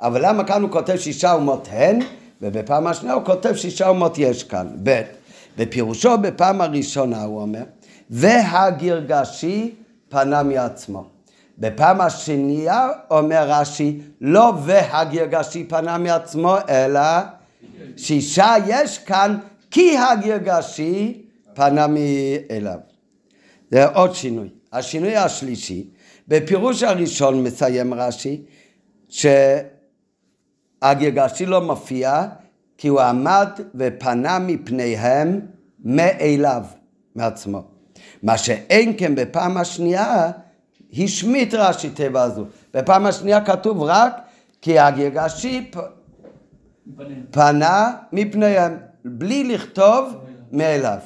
[0.00, 1.98] אבל למה כאן הוא כותב שישה אומות הן?
[2.42, 4.66] ובפעם השנייה הוא כותב שישה אומות יש כאן.
[4.82, 5.02] ב',
[5.58, 7.62] בפירושו בפעם הראשונה הוא אומר,
[8.10, 9.74] והגרגשי
[10.08, 11.19] פנה מעצמו.
[11.60, 17.00] בפעם השנייה אומר רש"י, לא והגרגשי פנה מעצמו, אלא
[17.96, 19.38] שישה יש כאן,
[19.70, 21.22] כי הגרגשי
[21.54, 22.78] פנה מאליו.
[23.70, 24.48] זה עוד שינוי.
[24.72, 25.88] השינוי השלישי,
[26.28, 28.42] בפירוש הראשון מסיים רש"י,
[29.08, 29.26] ש...
[30.82, 32.24] הגרגשי לא מופיע
[32.78, 35.40] כי הוא עמד ופנה מפניהם
[35.84, 36.64] מאליו,
[37.14, 37.62] מעצמו.
[38.22, 40.30] מה שאין כן בפעם השנייה,
[40.98, 42.44] השמיט רש"י תיבה הזו.
[42.74, 44.16] בפעם השנייה כתוב רק
[44.62, 45.78] כי הגרגשי פ...
[47.30, 50.14] פנה מפניהם, בלי לכתוב
[50.52, 50.98] מאליו.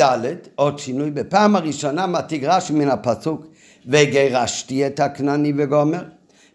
[0.00, 3.46] ד', עוד שינוי, בפעם הראשונה מעתיק רש"י מן הפסוק
[3.86, 6.04] וגירשתי את הכנעני וגומר.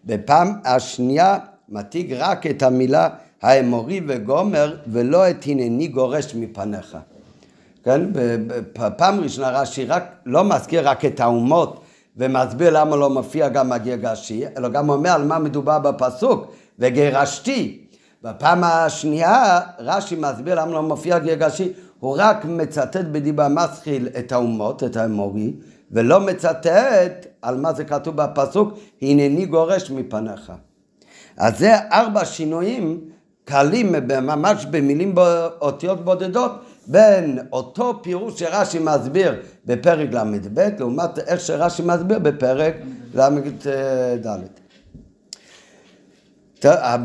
[0.06, 1.38] בפעם השנייה
[1.70, 3.10] מתיג רק את המילה
[3.42, 6.98] האמורי וגומר ולא את הנני גורש מפניך.
[7.84, 8.02] כן,
[8.74, 11.82] בפעם ראשונה רש"י רק, לא מזכיר רק את האומות
[12.18, 17.86] ומסביר למה לא מופיע גם הגרגשי, אלא גם אומר על מה מדובר בפסוק, וגירשתי.
[18.24, 24.84] בפעם השנייה רש"י מסביר למה לא מופיע גרגשי, הוא רק מצטט בדיבה מסחיל את האומות,
[24.84, 25.54] את האמורי,
[25.92, 30.52] ולא מצטט על מה זה כתוב בפסוק, הנני גורש מפניך.
[31.38, 33.00] אז זה ארבע שינויים
[33.46, 35.16] קלים ממש במילים
[35.62, 36.52] אותיות בודדות
[36.90, 42.76] בין אותו פירוש שרש"י מסביר בפרק ל"ב לעומת איך שרש"י מסביר בפרק
[43.14, 44.28] ל"ד.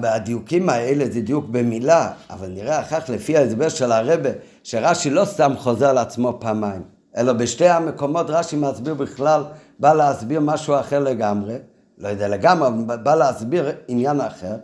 [0.04, 4.30] הדיוקים האלה זה דיוק במילה, אבל נראה אחר כך לפי ההסבר של הרבה
[4.62, 6.82] שרש"י לא סתם חוזר על עצמו פעמיים.
[7.16, 9.42] אלא בשתי המקומות רש"י מסביר בכלל,
[9.78, 11.56] בא להסביר משהו אחר לגמרי,
[11.98, 12.68] לא יודע לגמרי,
[13.02, 14.56] בא להסביר עניין אחר,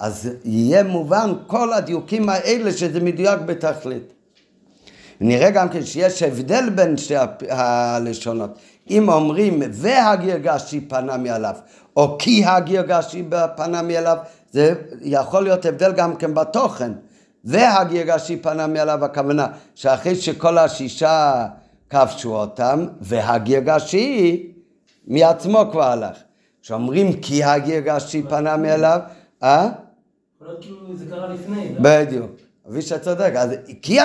[0.00, 4.17] אז יהיה מובן כל הדיוקים האלה שזה מדויק בתכלית.
[5.20, 7.14] נראה גם כן שיש הבדל בין שתי
[7.48, 8.58] הלשונות.
[8.90, 11.54] אם אומרים והגרגשי פנה מעליו,
[11.96, 13.24] או כי הגרגשי
[13.56, 14.16] פנה מעליו,
[14.50, 16.92] זה יכול להיות הבדל גם כן בתוכן.
[17.44, 21.46] והגרגשי פנה מעליו, הכוונה שאחרי שכל השישה
[21.90, 24.46] כבשו אותם, והגרגשי
[25.06, 26.16] מעצמו כבר הלך.
[26.62, 29.00] כשאומרים כי הגרגשי פנה מאליו,
[29.42, 29.68] אה?
[30.60, 31.74] כאילו זה קרה לפני.
[31.74, 31.80] לא?
[31.80, 32.30] בדיוק.
[32.70, 33.50] אבישי צודק, אז,
[33.82, 33.98] כי.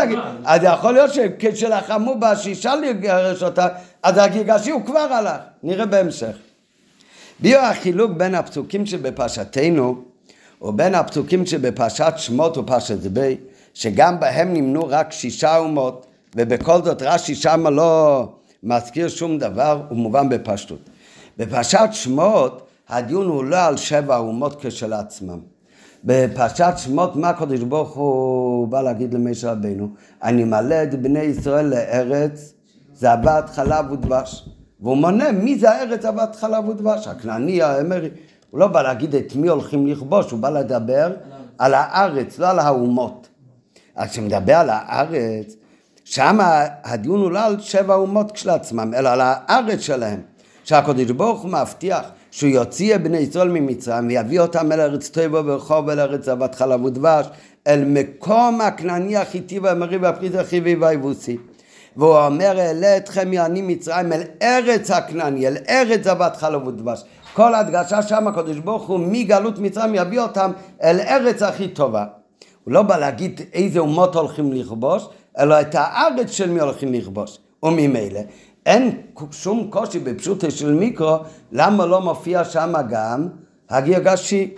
[0.46, 3.68] אז יכול להיות שכשלחמו בשישה לגרש אותה,
[4.04, 6.36] אז הגרגשי הוא כבר הלך, נראה בהמשך.
[7.40, 10.04] ביו החילוק בין הפסוקים שבפרשתנו
[10.62, 13.38] ובין הפסוקים שבפרשת שמות ופרשת זבי,
[13.74, 18.28] שגם בהם נמנו רק שישה אומות, ובכל זאת רש"י שמה לא
[18.64, 20.80] מזכיר שום דבר, הוא מובן בפשטות.
[21.38, 25.40] בפרשת שמות הדיון הוא לא על שבע אומות כשלעצמם.
[26.04, 29.90] בפרשת שמות, מה הקדוש ברוך הוא בא להגיד למשה רבנו?
[30.24, 32.54] אני מלא את בני ישראל לארץ
[32.94, 34.50] זבת חלב ודבש.
[34.80, 38.10] והוא מונה מי זה הארץ זבת חלב ודבש, הכנעני, האמרי.
[38.50, 41.14] הוא לא בא להגיד את מי הולכים לכבוש, הוא בא לדבר
[41.58, 43.28] על הארץ, לא על האומות.
[43.96, 45.56] אז כשמדבר על הארץ,
[46.04, 46.38] שם
[46.84, 50.22] הדיון הוא לא על שבע אומות כשלעצמם, אלא על הארץ שלהם.
[50.64, 55.42] שהקדוש ברוך הוא מבטיח שהוא יוציא את בני ישראל ממצרים ויביא אותם אל ארץ טבע
[55.46, 57.26] ורחוב אל ארץ זבת חלב ודבש,
[57.68, 61.38] אל מקום הכנעני החיטי והמרי והפריט החיבי והיבוסי.
[61.98, 67.04] והוא אומר אעלה אתכם יעני מצרים אל ארץ הכנעני, אל ארץ זבת חלב ודבש.
[67.34, 70.52] כל הדגשה שם הקדוש ברוך הוא מגלות מצרים יביא אותם
[70.84, 72.06] אל ארץ הכי טובה.
[72.64, 75.08] הוא לא בא להגיד איזה אומות הולכים לכבוש,
[75.40, 77.38] אלא את הארץ של מי הולכים לכבוש.
[77.64, 78.20] וממילא
[78.66, 81.18] אין שום קושי בפשוטו של מיקרו,
[81.52, 83.28] למה לא מופיע שם גם
[83.70, 84.54] הגרגשי?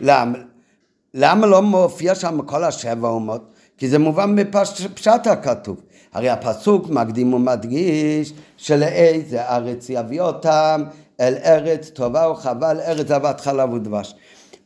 [0.00, 0.38] למה?
[1.14, 3.50] למה לא מופיע שם כל השבע אומות?
[3.78, 5.80] כי זה מובן מפשט הכתוב.
[6.12, 10.82] הרי הפסוק מקדים ומדגיש שלאיזה ארץ יביא אותם
[11.20, 14.14] אל ארץ טובה וחבל, ארץ זבת חלב ודבש.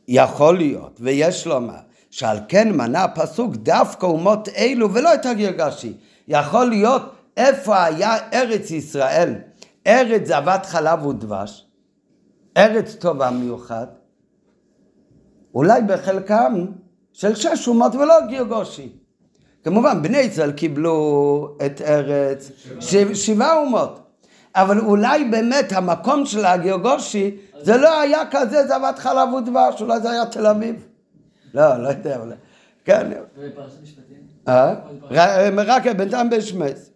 [0.09, 1.75] יכול להיות, ויש לומר,
[2.11, 5.93] שעל כן מנה הפסוק דווקא אומות אלו ולא את הגרגשי.
[6.29, 9.35] יכול להיות איפה היה ארץ ישראל,
[9.87, 11.67] ארץ זבת חלב ודבש,
[12.57, 13.87] ארץ טובה מיוחד,
[15.55, 16.67] אולי בחלקם
[17.13, 18.93] של שש אומות ולא גרגושי.
[19.65, 24.01] כמובן, בני ישראל קיבלו את ארץ שבע, שבעה אומות.
[24.55, 30.11] אבל אולי באמת המקום של הגרגושי זה לא היה כזה זבת חלב ודבש, אולי זה
[30.11, 30.87] היה תל אביב.
[31.55, 32.35] לא, לא יודע, אולי.
[32.85, 33.11] כן.
[33.39, 34.17] ובפרשת משפטים?
[34.49, 34.75] אה?
[35.67, 36.91] רק בינתיים בשמס.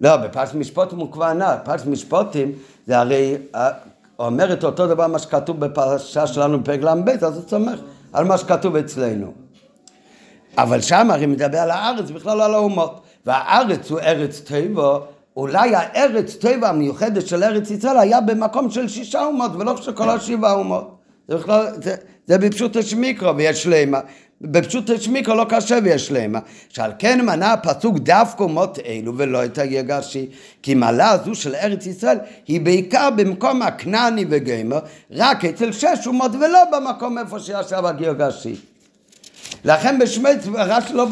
[0.00, 2.52] לא, בפרשת משפטים הוא כבר ענה, פרשת משפטים
[2.86, 3.70] זה הרי אה,
[4.18, 7.80] אומרת אותו דבר מה שכתוב בפרשה שלנו בפרק ל"ב, אז הוא סומך
[8.12, 9.32] על מה שכתוב אצלנו.
[10.58, 13.00] אבל שם הרי מדבר על הארץ, בכלל לא על האומות.
[13.26, 14.98] והארץ הוא ארץ טבע,
[15.36, 20.10] אולי הארץ טבע המיוחדת של ארץ ישראל היה במקום של שישה אומות ולא של כל
[20.10, 20.96] השבעה אומות.
[21.28, 21.94] זה בכלל, זה,
[22.26, 24.00] זה בפשוט השמיקרו ויש למה.
[24.40, 26.38] בפשוט השמיקרו לא קשה ויש למה.
[26.68, 30.26] שעל כן מנה הפסוק דווקא אומות אלו ולא את היגשי.
[30.62, 34.78] כי מעלה הזו של ארץ ישראל היא בעיקר במקום הכנעני וגמר,
[35.10, 38.69] רק אצל שש אומות ולא במקום איפה שישב הגירגשי.
[39.64, 41.06] לכן בשמץ רש"י לא,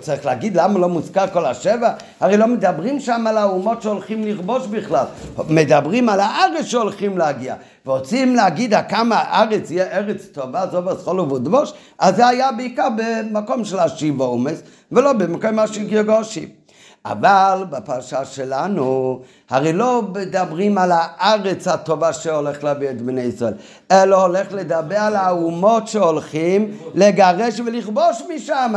[0.00, 4.66] צריך להגיד למה לא מוזכר כל השבע, הרי לא מדברים שם על האומות שהולכים לכבוש
[4.66, 5.04] בכלל,
[5.48, 7.54] מדברים על הארץ שהולכים להגיע,
[7.86, 13.64] ורוצים להגיד כמה הארץ יהיה ארץ טובה, זו וסחול ובודבוש, אז זה היה בעיקר במקום
[13.64, 16.59] של השיבה עומס, ולא במקום של גירגושים.
[17.04, 23.52] אבל בפרשה שלנו, הרי לא מדברים על הארץ הטובה שהולך להביא את בני ישראל,
[23.90, 28.74] אלא הולך לדבר על האומות שהולכים לגרש ולכבוש משם.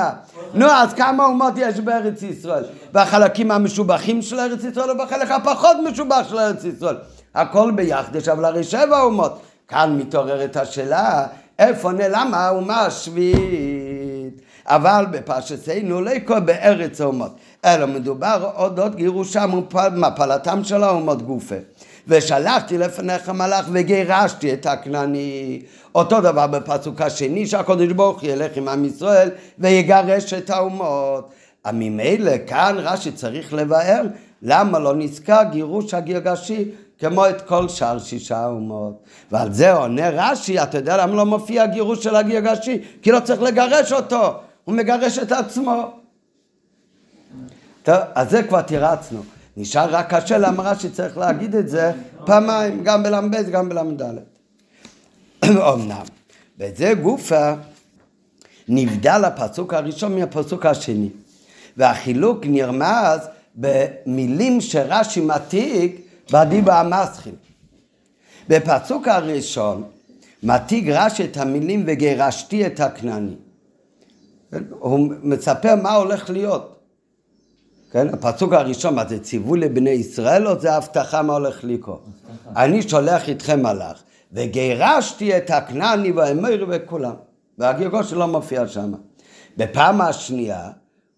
[0.54, 2.64] נו, אז כמה אומות יש בארץ ישראל?
[2.92, 6.98] בחלקים המשובחים של ארץ ישראל ובחלק הפחות משובח של ארץ ישראל.
[7.36, 9.42] הכל ביחד יש אבל הרי שבע אומות.
[9.68, 11.28] כאן מתעוררת השאלה,
[11.60, 14.42] איפה נעלם האומה השביעית?
[14.66, 17.36] אבל בפרשתנו לא יקרה בארץ האומות.
[17.66, 21.56] אלא מדובר אודות גירושם ומפלתם של האומות גופה.
[22.08, 25.62] ושלחתי לפניך מלאך וגירשתי את הכנעני.
[25.96, 31.30] אותו דבר בפסוק השני שהקדוש ברוך ילך עם עם ישראל ויגרש את האומות.
[31.74, 34.02] ממילא כאן רש"י צריך לבאר
[34.42, 36.66] למה לא נזכר גירוש הגרגשי
[37.00, 39.04] כמו את כל שאר שישה אומות.
[39.32, 42.82] ועל זה עונה רש"י, אתה יודע למה לא מופיע גירוש של הגרגשי?
[43.02, 46.03] כי לא צריך לגרש אותו, הוא מגרש את עצמו.
[47.84, 49.24] טוב, אז זה כבר תירצנו.
[49.58, 51.92] נשאר רק קשה לאמרה שצריך להגיד את זה
[52.26, 54.02] פעמיים, גם בל"ב, גם בל"ד.
[55.44, 56.04] אמנם.
[56.60, 57.54] וזה גופה
[58.68, 61.10] נבדל הפסוק הראשון מהפסוק השני.
[61.78, 63.20] והחילוק נרמז
[63.56, 67.36] במילים שרש"י מתיק בדיבה המסחיל.
[68.50, 69.84] בפסוק הראשון
[70.44, 73.36] מתיק רש"י את המילים וגירשתי את הכנעני.
[74.70, 76.83] הוא מספר מה הולך להיות.
[77.94, 78.08] כן?
[78.14, 82.06] הפסוק הראשון, מה זה ציווי לבני ישראל או זה הבטחה מה הולך לקרות?
[82.56, 87.14] אני שולח איתכם מלאך וגירשתי את הכנעני והאמר וכולם.
[87.58, 88.94] והגירגוש שלא מופיע שם.
[89.58, 90.70] בפעם השנייה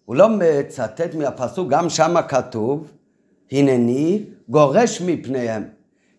[0.04, 2.90] הוא לא מצטט מהפסוק, גם שם כתוב,
[3.52, 5.64] הנני גורש מפניהם.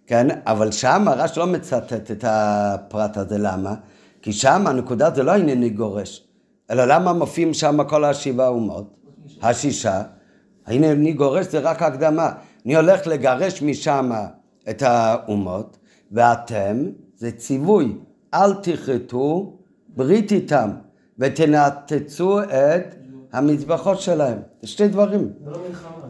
[0.07, 3.73] כן, אבל שם הרש לא מצטט את הפרט הזה, למה?
[4.21, 6.27] כי שם הנקודה זה לא הנני גורש,
[6.71, 8.93] אלא למה מופיעים שם כל השבעה אומות?
[9.41, 10.01] השישה.
[10.67, 12.31] הנה אני גורש זה רק הקדמה.
[12.65, 14.11] אני הולך לגרש משם
[14.69, 15.77] את האומות,
[16.11, 16.85] ואתם,
[17.17, 17.95] זה ציווי,
[18.33, 19.53] אל תכרתו
[19.87, 20.69] ברית איתם,
[21.19, 22.95] ותנתצו את
[23.33, 24.37] המזבחות שלהם.
[24.61, 25.29] זה שתי דברים.
[25.45, 25.57] לא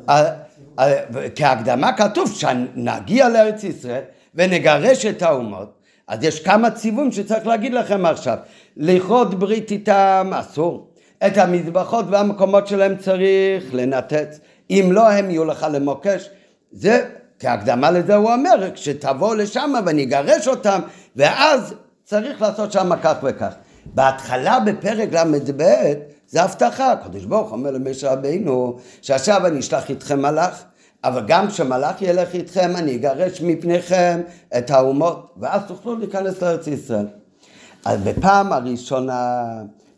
[0.09, 0.33] אה,
[0.79, 4.01] אה, כהקדמה כתוב שנגיע לארץ ישראל
[4.35, 8.37] ונגרש את האומות, אז יש כמה ציוויים שצריך להגיד לכם עכשיו.
[8.77, 10.87] לכרות ברית איתם אסור,
[11.27, 16.29] את המזבחות והמקומות שלהם צריך לנתץ, אם לא הם יהיו לך למוקש.
[16.71, 17.05] זה,
[17.39, 20.79] כהקדמה לזה הוא אומר, כשתבוא לשם ואני אגרש אותם,
[21.15, 23.53] ואז צריך לעשות שם כך וכך.
[23.85, 25.63] בהתחלה בפרק ל"ב
[26.27, 30.63] זה הבטחה, הקדוש ברוך אומר למשה רבינו שעכשיו אני אשלח איתכם מלאך
[31.03, 34.21] אבל גם כשמלאך ילך איתכם אני אגרש מפניכם
[34.57, 37.07] את האומות ואז תוכלו להיכנס לארץ ישראל.
[37.85, 39.43] אז בפעם הראשונה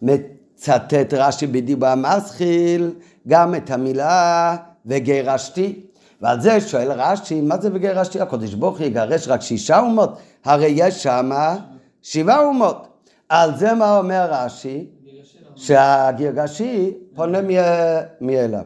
[0.01, 2.91] מצטט רש"י בדיבור המסחיל
[3.27, 4.55] גם את המילה
[4.85, 5.81] וגירשתי
[6.21, 10.73] ועל זה שואל רש"י מה זה וגירשתי הקדוש ברוך הוא יגרש רק שישה אומות הרי
[10.75, 11.57] יש שמה
[12.01, 12.87] שבעה אומות
[13.29, 14.85] על זה מה אומר רש"י?
[15.55, 17.39] שהגירגשי פונה
[18.21, 18.63] מאליו.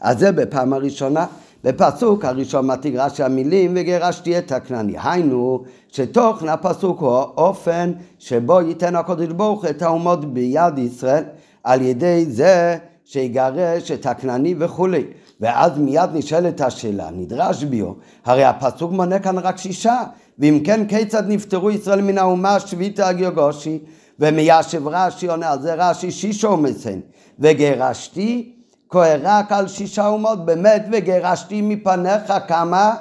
[0.00, 1.26] אז זה בפעם הראשונה.
[1.64, 4.96] בפסוק הראשון מתיג רש"י המילים וגירשתי את הכנעני.
[5.02, 11.24] היינו שתוכן הפסוק הוא האופן שבו ייתן הקדוש ברוך את האומות ביד ישראל
[11.64, 12.78] על ידי זה
[13.12, 15.04] שיגרש את הכנעני וכולי.
[15.40, 17.92] ואז מיד נשאלת השאלה, נדרש ביו,
[18.24, 20.02] הרי הפסוק מונה כאן רק שישה,
[20.38, 23.78] ואם כן כיצד נפטרו ישראל מן האומה השביעית הגירגושי?
[24.18, 27.00] ומיישב רש"י עונה על זה רש"י שישה ומסן
[27.38, 28.52] וגירשתי
[28.88, 32.94] כהה רק על שישה אומות באמת וגירשתי מפניך כמה?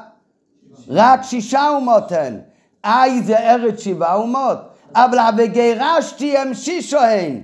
[0.87, 2.39] רק שישה אומות הן
[2.85, 4.57] אי זה ארץ שבעה אומות
[4.95, 7.41] אבל וגירשתי הם שישו הן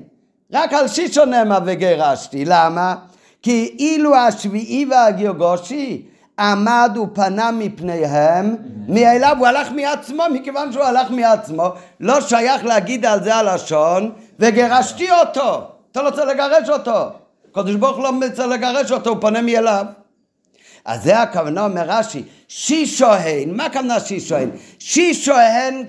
[0.53, 2.95] רק על שישו נאמר וגירשתי למה?
[3.41, 6.05] כי אילו השביעי והגירגושי
[6.39, 8.55] עמד ופנה מפניהם,
[8.87, 15.11] מאליו הוא הלך מעצמו, מכיוון שהוא הלך מעצמו, לא שייך להגיד על זה הלשון, וגירשתי
[15.11, 15.67] אותו.
[15.91, 17.09] אתה לא צריך לגרש אותו.
[17.51, 19.85] קדוש ברוך לא צריך לגרש אותו, הוא פונה מאליו.
[20.85, 24.49] אז זה הכוונה, אומר רש"י, שישוהן, מה הכוונה שישוהן?
[24.79, 25.83] שישוהן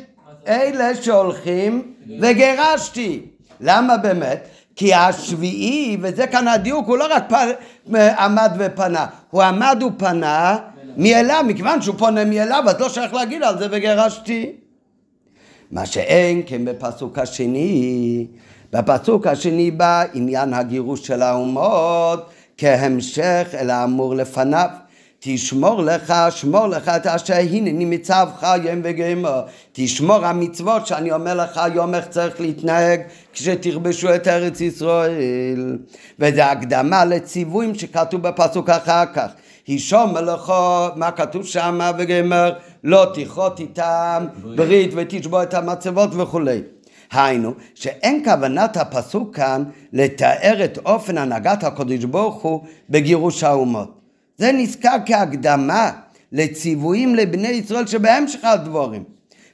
[0.48, 3.35] אלה שהולכים וגירשתי.
[3.60, 4.48] למה באמת?
[4.76, 7.34] כי השביעי, וזה כאן הדיוק, הוא לא רק פ...
[8.18, 10.58] עמד ופנה, הוא עמד ופנה
[10.96, 14.52] מאליו, מכיוון שהוא פונה מאליו, אז לא שייך להגיד על זה וגירשתי.
[15.70, 18.26] מה שאין כן בפסוק השני,
[18.72, 24.68] בפסוק השני בא עניין הגירוש של האומות כהמשך אל האמור לפניו.
[25.28, 29.42] תשמור לך, שמור לך את אשר הנני מצווך יום וגמר.
[29.72, 33.00] תשמור המצוות שאני אומר לך היום איך צריך להתנהג
[33.32, 35.78] כשתכבשו את ארץ ישראל.
[36.18, 39.26] וזה הקדמה לציוויים שכתוב בפסוק אחר כך.
[39.66, 40.52] הישום לך,
[40.96, 42.52] מה כתוב שם וגמר?
[42.84, 46.62] לא תכרות איתם ברית ותשבור את המצבות וכולי.
[47.12, 53.95] היינו, שאין כוונת הפסוק כאן לתאר את אופן הנהגת הקדוש ברוך הוא בגירוש האומות.
[54.38, 55.90] זה נזכר כהקדמה
[56.32, 59.04] לציוויים לבני ישראל שבהמשך הדבורים.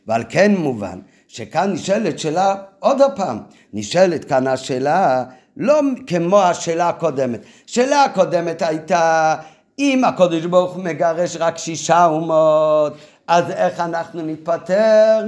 [0.06, 3.38] ועל כן מובן שכאן נשאלת שאלה, עוד פעם,
[3.72, 5.24] נשאלת כאן השאלה
[5.56, 7.40] לא כמו השאלה הקודמת.
[7.66, 9.36] שאלה הקודמת הייתה,
[9.78, 12.92] אם הקדוש ברוך הוא מגרש רק שישה אומות,
[13.26, 15.24] אז איך אנחנו ניפטר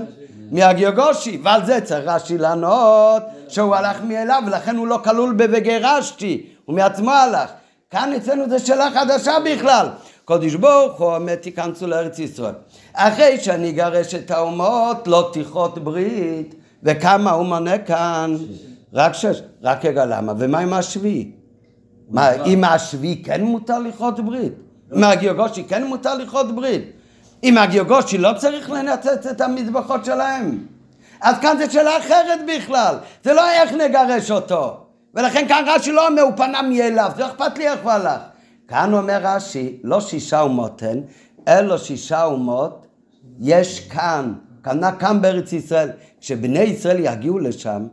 [0.51, 1.41] מהגירגושי?
[1.43, 7.11] ועל זה צריך רש"י לענות שהוא הלך מאליו ולכן הוא לא כלול ב"וגרשתי", הוא מעצמו
[7.11, 7.51] הלך.
[7.95, 9.89] כאן אצלנו זו שאלה חדשה בכלל.
[10.25, 12.55] קודש ברוך הוא אומר תיכנסו לארץ ישראל.
[12.93, 16.55] אחרי שאני אגרש את האומות לא תכרות ברית.
[16.83, 18.37] וכמה הוא מונה כאן?
[18.95, 19.43] רק שש.
[19.63, 20.33] רק רגע למה?
[20.39, 21.31] ומה עם השביעי?
[22.11, 24.53] מה, עם השביעי כן מותר לכרות ברית?
[24.93, 26.93] עם הגירגושי כן מותר לכרות ברית?
[27.43, 30.67] עם הגירגושי לא צריך לנצץ את המזבחות שלהם?
[31.21, 32.95] אז כאן זו שאלה אחרת בכלל.
[33.25, 34.84] זה לא איך נגרש אותו.
[35.15, 38.21] ולכן כאן רש"י לא אומר, הוא פנה מאליו, זה לא אכפת לי איך הוא הלך.
[38.69, 41.01] כאן אומר רש"י, לא שישה אומות הן,
[41.49, 42.87] אלא שישה אומות
[43.41, 44.33] יש כאן,
[44.65, 45.91] כנ"ל כאן בארץ ישראל.
[46.21, 47.87] כשבני ישראל יגיעו לשם,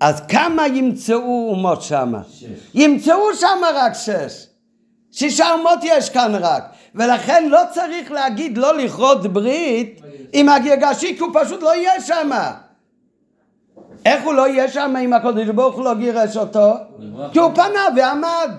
[0.00, 2.22] אז כמה ימצאו אומות שמה?
[2.30, 2.44] שש.
[2.74, 4.46] ימצאו שמה רק שש.
[5.12, 6.64] שישה אומות יש כאן רק.
[6.94, 10.00] ולכן לא צריך להגיד לא לכרות ברית
[10.32, 12.54] עם הגירגשי, כי הוא פשוט לא יהיה שמה.
[14.06, 16.74] איך הוא לא יהיה שם אם הקדוש ברוך הוא לא גירש אותו?
[17.32, 18.50] כי הוא פנה ועמד.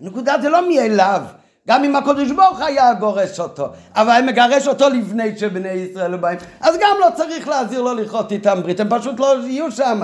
[0.00, 1.22] נקודה זה לא מאליו.
[1.68, 6.76] גם אם הקדוש ברוך היה גורש אותו, אבל מגרש אותו לפני שבני ישראל באים, אז
[6.80, 10.00] גם לא צריך להזהיר לו לכרות איתם ברית, הם פשוט לא יהיו שם.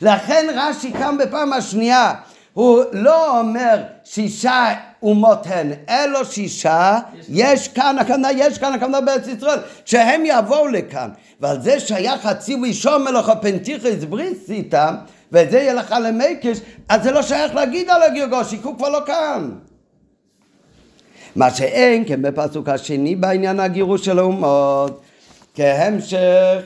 [0.00, 2.12] לכן רש"י קם בפעם השנייה
[2.52, 6.98] הוא לא אומר שישה אומות הן, אלו שישה,
[7.28, 11.08] יש כאן, הכוונה יש כאן, הכוונה בארץ ישראל, שהם יבואו לכאן.
[11.40, 14.94] ועל זה שייך הציווי שום מלך הפנטיכס בריס איתם,
[15.32, 16.58] וזה יהיה לך למקש,
[16.88, 19.50] אז זה לא שייך להגיד על הגירגושי, כי הוא כבר לא כאן.
[21.36, 25.02] מה שאין כן בפסוק השני בעניין הגירוש של האומות,
[25.54, 26.62] כהמשך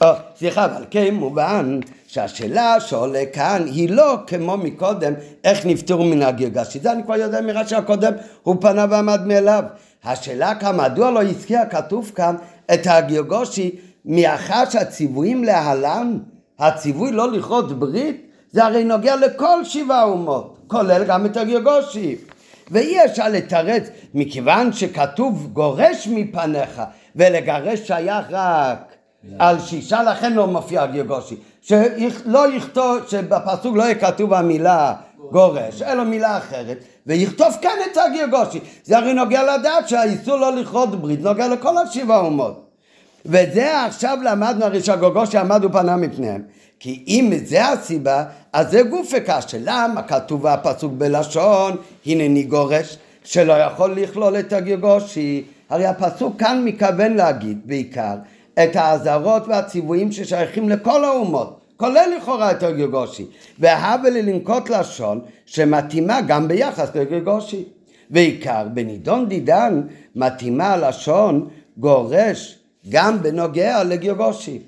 [0.00, 0.06] או,
[0.38, 5.12] סליחה, אבל כן מובן שהשאלה שעולה כאן היא לא כמו מקודם
[5.44, 6.78] איך נפטרו מן הגירגשי.
[6.78, 8.12] זה אני כבר יודע מרש"י הקודם,
[8.42, 9.64] הוא פנה ועמד מאליו.
[10.04, 12.36] השאלה כאן, מדוע לא הזכיר כתוב כאן
[12.74, 16.18] את הגירגושי מאחר שהציוויים להלן,
[16.58, 22.16] הציווי לא לכרות ברית, זה הרי נוגע לכל שבעה אומות, כולל גם את הגירגושי.
[22.70, 26.82] ואי אפשר לתרץ, מכיוון שכתוב גורש מפניך,
[27.16, 28.92] ולגרש שייך רק
[29.38, 31.36] על שישה, לכן לא מופיע גירגושי.
[31.60, 34.94] שלא יכתוב, שבפסוק לא יהיה כתוב המילה
[35.30, 36.78] גורש, אלא מילה אחרת,
[37.08, 38.58] ויכתוב כאן את הגירגושי.
[38.84, 42.64] זה הרי נוגע לדעת שהאיסור לא לכרות ברית, נוגע לכל השבע אומות.
[43.26, 46.42] וזה עכשיו למדנו הרי שהגוגושי עמד ופנה מפניהם.
[46.80, 49.58] כי אם זה הסיבה, אז זה גופה קשה.
[49.60, 55.44] למה כתוב הפסוק בלשון, הנני גורש, שלא יכול לכלול את הגירגושי?
[55.70, 58.14] הרי הפסוק כאן מכוון להגיד בעיקר
[58.54, 63.26] את האזהרות והציוויים ששייכים לכל האומות, כולל לכאורה את הגרגושי,
[63.58, 67.64] והבה לנקוט לשון שמתאימה גם ביחס לגרגושי.
[68.10, 69.82] ועיקר בנידון דידן
[70.16, 72.58] מתאימה הלשון גורש
[72.88, 74.58] גם בנוגע לגרגושי.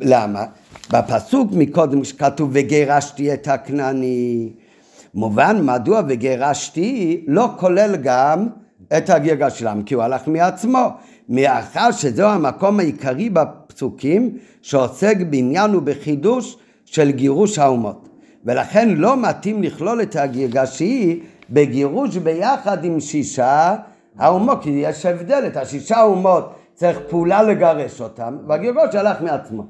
[0.00, 0.44] למה?
[0.92, 4.52] בפסוק מקודם שכתוב וגירשתי את הכנעני
[5.14, 8.48] מובן מדוע וגירשתי לא כולל גם
[8.96, 10.88] את הגרגש שלהם כי הוא הלך מעצמו
[11.28, 13.30] מאחר שזהו המקום העיקרי
[13.78, 18.08] בפסוקים שעוסק בעניין ובחידוש של גירוש האומות.
[18.44, 23.76] ולכן לא מתאים לכלול את הגרגשי בגירוש ביחד עם שישה
[24.18, 29.62] האומות, כי יש הבדל, את השישה האומות צריך פעולה לגרש אותם, והגירוש הלך מעצמו.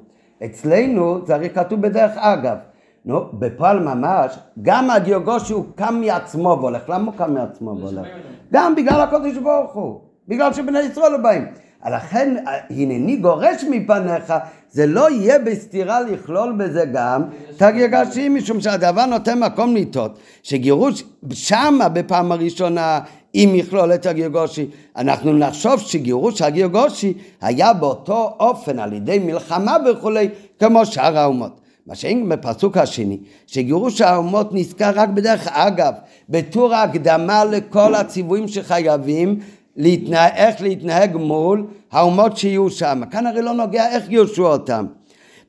[0.45, 2.57] אצלנו צריך כתוב בדרך אגב.
[3.05, 6.83] נו, בפועל ממש, גם הגירגושי הוא קם מעצמו והולך.
[6.89, 8.07] למה הוא קם מעצמו והולך?
[8.53, 10.01] גם בגלל הקודש ברוך הוא.
[10.29, 11.45] בגלל שבני ישראל לא באים.
[11.87, 12.37] לכן
[12.71, 14.35] הנני גורש מפניך,
[14.71, 17.23] זה לא יהיה בסתירה לכלול בזה גם
[17.57, 23.01] את הגרגשים, משום שהדבר נותן מקום לטעות, שגירוש שמה בפעם הראשונה
[23.35, 24.67] אם יכלול את הגרגושי,
[24.97, 31.61] אנחנו נחשוב שגירוש הגרגושי היה באותו אופן על ידי מלחמה וכולי, כמו שאר האומות.
[31.87, 35.93] מה שאין בפסוק השני, שגירוש האומות נזכר רק בדרך אגב,
[36.29, 39.39] בתור ההקדמה לכל הציוויים שחייבים
[39.79, 43.03] להתנהג, איך להתנהג מול האומות שיהיו שם.
[43.11, 44.87] כאן הרי לא נוגע איך גירשו אותם.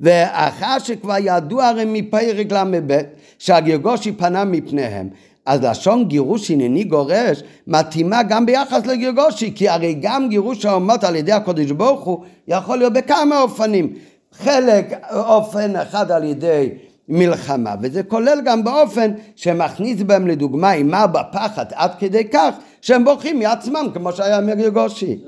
[0.01, 3.01] ואחר שכבר ידעו הרי מפרק ל"ב
[3.39, 5.09] שהגירגושי פנה מפניהם,
[5.45, 11.15] אז לשון גירוש הנני גורש מתאימה גם ביחס לגירגושי, כי הרי גם גירוש האומות על
[11.15, 13.93] ידי הקודש ברוך הוא יכול להיות בכמה אופנים.
[14.33, 16.69] חלק אופן אחד על ידי
[17.09, 23.39] מלחמה, וזה כולל גם באופן שמכניס בהם לדוגמה אימה בפחד עד כדי כך שהם בורחים
[23.39, 25.19] מעצמם כמו שהיה מגרגושי.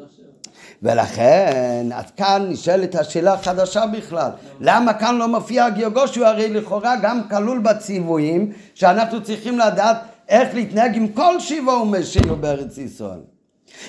[0.83, 4.29] ולכן, אז כאן נשאלת השאלה החדשה בכלל,
[4.59, 9.97] למה כאן לא מופיע הגרגושי, הוא הרי לכאורה גם כלול בציוויים שאנחנו צריכים לדעת
[10.29, 13.19] איך להתנהג עם כל שבעה ומשינו בארץ ישראל.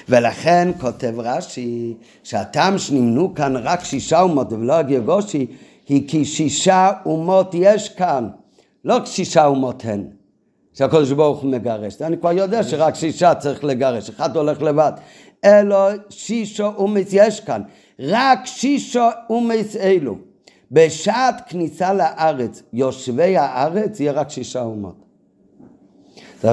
[0.09, 5.47] ולכן כותב רש"י שהטעם שנמנו כאן רק שישה אומות ולא הגרגושי
[5.89, 8.29] היא כי שישה אומות יש כאן,
[8.85, 10.05] לא שישה אומות הן,
[10.73, 12.03] שהקדוש ברוך הוא מגרש.
[12.03, 14.93] אני כבר יודע שרק שישה צריך לגרש, אחד הולך לבד.
[15.45, 15.77] אלו
[16.11, 17.63] שישו אומץ יש כאן,
[18.01, 20.17] רק שישו אומץ אלו.
[20.73, 25.05] בשעת כניסה לארץ, יושבי הארץ, יהיה רק שישה אומות.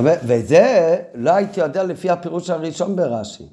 [0.01, 3.43] וזה לא הייתי יודע לפי הפירוש הראשון ברש"י.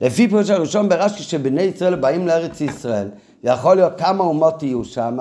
[0.00, 3.08] לפי פירוש הראשון ברש"י, כשבני ישראל באים לארץ ישראל,
[3.42, 5.18] יכול להיות כמה אומות יהיו שם?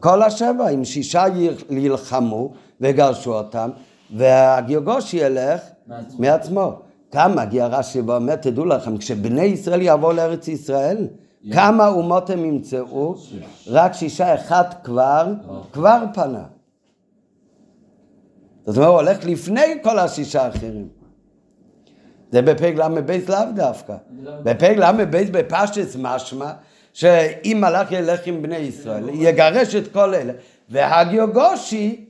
[0.00, 1.24] כל השבע, אם שישה
[1.70, 3.70] ילחמו וגרשו אותם,
[4.16, 5.60] והגירגוש ילך
[6.18, 6.72] מעצמו.
[7.10, 11.06] כאן מגיע רש"י ואומר, תדעו לכם, כשבני ישראל יבואו לארץ ישראל,
[11.52, 13.14] כמה אומות הם ימצאו?
[13.66, 15.32] רק שישה, אחד כבר,
[15.72, 16.44] כבר פנה.
[18.66, 20.88] זאת אומרת, הוא הולך לפני כל השישה האחרים.
[22.32, 23.96] זה בפרק ל"ב לאו דווקא.
[24.42, 26.52] בפרק ל"ב בפשטס משמע
[26.98, 30.32] שאם מלאך ילך עם בני ישראל, יגרש את כל אלה.
[30.68, 32.04] והגיוגושי,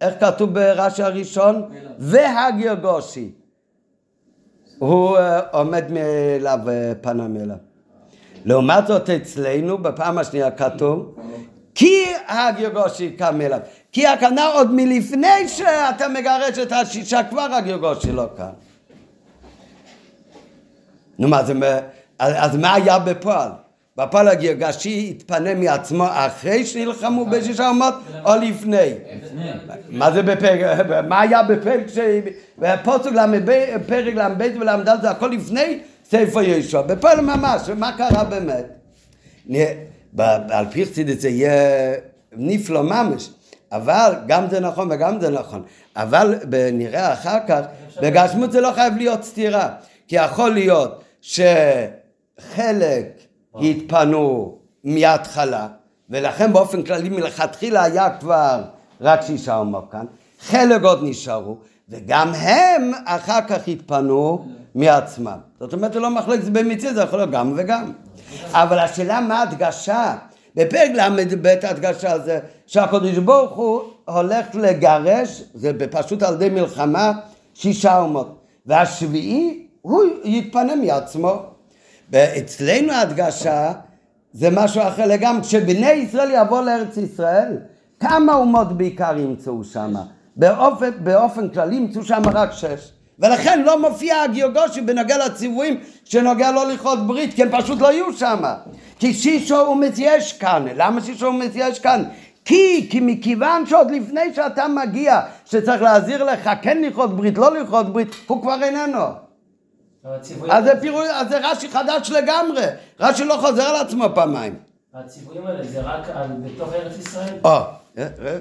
[0.00, 1.62] איך כתוב ברש"י הראשון?
[1.98, 3.30] והגיוגושי.
[4.78, 6.58] הוא אה, עומד מאליו,
[7.00, 7.56] פנה מאליו.
[8.44, 11.16] לעומת זאת אצלנו, בפעם השנייה כתוב,
[11.74, 13.60] כי הגיוגושי קם אליו.
[13.92, 18.50] כי הכוונה עוד מלפני שאתה מגרש את השישה כבר הגרגוש שלו כאן.
[21.18, 21.52] נו מה זה,
[22.18, 23.50] אז מה היה בפועל?
[23.98, 27.94] בפועל הגרגשי התפנה מעצמו אחרי שנלחמו בשישה אומות
[28.24, 28.90] או לפני?
[29.88, 31.84] מה זה בפרק, מה היה בפרק,
[32.58, 33.10] בפוסק
[33.86, 38.64] פרק ל"ב ול"ד זה הכל לפני ספר ישוע, בפועל ממש, ומה קרה באמת?
[40.50, 41.92] על פי חסידית זה יהיה
[42.32, 43.30] נפלא ממש,
[43.72, 45.62] אבל גם זה נכון וגם זה נכון,
[45.96, 46.34] אבל
[46.72, 47.60] נראה אחר כך,
[48.02, 49.68] בגשמות זה לא חייב להיות סתירה,
[50.08, 53.17] כי יכול להיות שחלק
[53.62, 54.54] התפנו
[54.84, 55.68] מההתחלה,
[56.10, 58.62] ולכן באופן כללי מלכתחילה היה כבר
[59.00, 60.06] רק שישה אומות כאן,
[60.40, 61.56] חלק עוד נשארו,
[61.88, 65.38] וגם הם אחר כך התפנו מעצמם.
[65.60, 67.92] זאת אומרת, זה לא מחלקת במציא, זה יכול להיות גם וגם.
[68.52, 70.16] אבל השאלה מה ההדגשה?
[70.54, 77.12] בפרק ל"ב ההדגשה זה שהקדוש ברוך הוא הולך לגרש, זה פשוט על ידי מלחמה,
[77.54, 78.38] שישה אומות.
[78.66, 81.42] והשביעי, הוא יתפנה מעצמו.
[82.12, 83.72] ואצלנו ההדגשה
[84.32, 85.42] זה משהו אחר לגמרי.
[85.42, 87.56] כשבני ישראל יבוא לארץ ישראל,
[88.00, 89.94] כמה אומות בעיקר ימצאו שם?
[90.36, 92.92] באופן, באופן כללי ימצאו שם רק שש.
[93.18, 98.12] ולכן לא מופיע הגיוגושי בנוגע לציוויים שנוגע לא לכרות ברית, כי הם פשוט לא יהיו
[98.12, 98.42] שם.
[98.98, 100.66] כי שישו אומץ יש כאן.
[100.76, 102.04] למה שישו אומץ יש כאן?
[102.44, 107.92] כי, כי מכיוון שעוד לפני שאתה מגיע, שצריך להזהיר לך כן לכרות ברית, לא לכרות
[107.92, 109.27] ברית, הוא כבר איננו.
[110.04, 110.72] אז זה,
[111.12, 112.62] אז זה רש"י חדש לגמרי,
[113.00, 114.54] רש"י לא חוזר על עצמו פעמיים.
[114.94, 117.38] הציוויים האלה זה רק על בתוך ארץ ישראל?
[117.44, 117.58] או,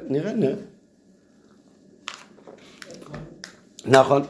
[0.10, 0.55] נראה, נראה.
[3.86, 4.22] נכון.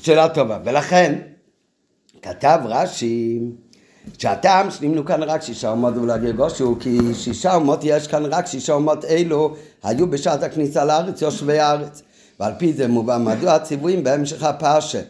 [0.00, 0.58] שאלה טובה.
[0.64, 1.18] ולכן,
[2.22, 3.40] כתב רש"י,
[4.18, 8.72] שהטעם שנמנו כאן רק שישה אומות ולא הגרגשי, כי שישה אומות יש כאן רק שישה
[8.72, 12.02] אומות אלו היו בשעת הכניסה לארץ, יושבי הארץ.
[12.40, 15.00] ועל פי זה מובן מדוע הציוויים בהמשך הפרשה.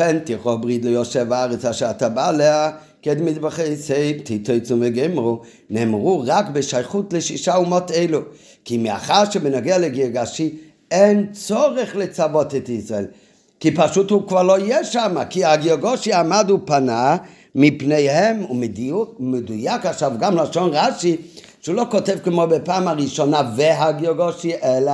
[0.00, 2.70] פן תכרות ברית ליושב הארץ אשר אתה בא עליה
[3.02, 5.40] כד מטבחי סייב תתויצו וגמרו
[5.70, 8.20] נאמרו רק בשייכות לשישה אומות אלו
[8.64, 10.54] כי מאחר שבנוגע לגרגשי
[10.90, 13.04] אין צורך לצוות את ישראל.
[13.60, 17.16] כי פשוט הוא כבר לא יהיה שם, כי הגרגושי עמד ופנה
[17.54, 21.16] מפניהם, ומדויק עכשיו גם לשון רש"י,
[21.60, 24.92] שהוא לא כותב כמו בפעם הראשונה והגרגושי, אלא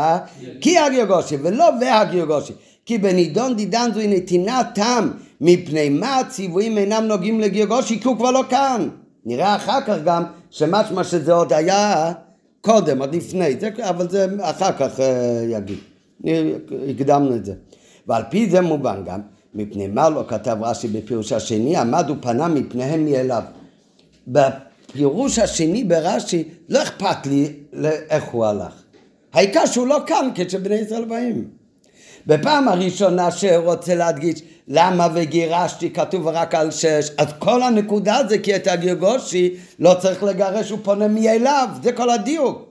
[0.60, 2.52] כי הגרגושי, ולא והגרגושי.
[2.86, 5.10] כי בנידון דידן זוהי נתינת תם,
[5.40, 8.88] מפני מה הציוויים אינם נוגעים לגרגושי, כי הוא כבר לא כאן.
[9.24, 12.12] נראה אחר כך גם שמשמע שזה עוד היה
[12.60, 15.78] קודם, עוד לפני, זה, אבל זה אחר כך אה, יגיד.
[16.90, 17.54] הקדמנו את זה.
[18.06, 19.20] ועל פי זה מובן גם,
[19.54, 23.42] מפני מה לא כתב רש"י בפירוש השני, עמד ופנה מפניהם מאליו.
[24.28, 27.52] בפירוש השני ברש"י, לא אכפת לי
[28.10, 28.82] איך הוא הלך.
[29.32, 31.44] העיקר שהוא לא כאן כשבני ישראל באים.
[32.26, 38.56] בפעם הראשונה שרוצה להדגיש למה וגירשתי כתוב רק על שש, אז כל הנקודה זה כי
[38.56, 42.62] את הגרגושי לא צריך לגרש, הוא פונה מאליו, זה כל הדיוק.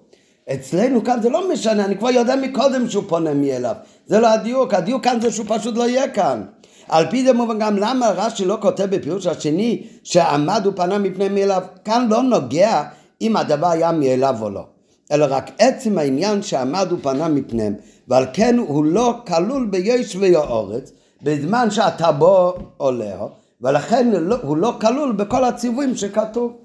[0.54, 3.76] אצלנו כאן זה לא משנה, אני כבר יודע מקודם שהוא פונה מאליו.
[4.08, 6.42] זה לא הדיוק, הדיוק כאן זה שהוא פשוט לא יהיה כאן.
[6.88, 11.64] על פי זה מובן גם למה רש"י לא כותב בפירוש השני שעמד ופנה מפני מאליו,
[11.86, 12.84] כאן לא נוגע
[13.22, 14.66] אם הדבר היה מאליו או לא,
[15.12, 17.74] אלא רק עצם העניין שעמד ופנה מפניהם,
[18.08, 20.92] ועל כן הוא לא כלול ביושבי האורץ
[21.22, 23.16] בזמן שאתה בו עולה,
[23.62, 26.58] ולכן הוא לא כלול בכל הציוויים שכתוב.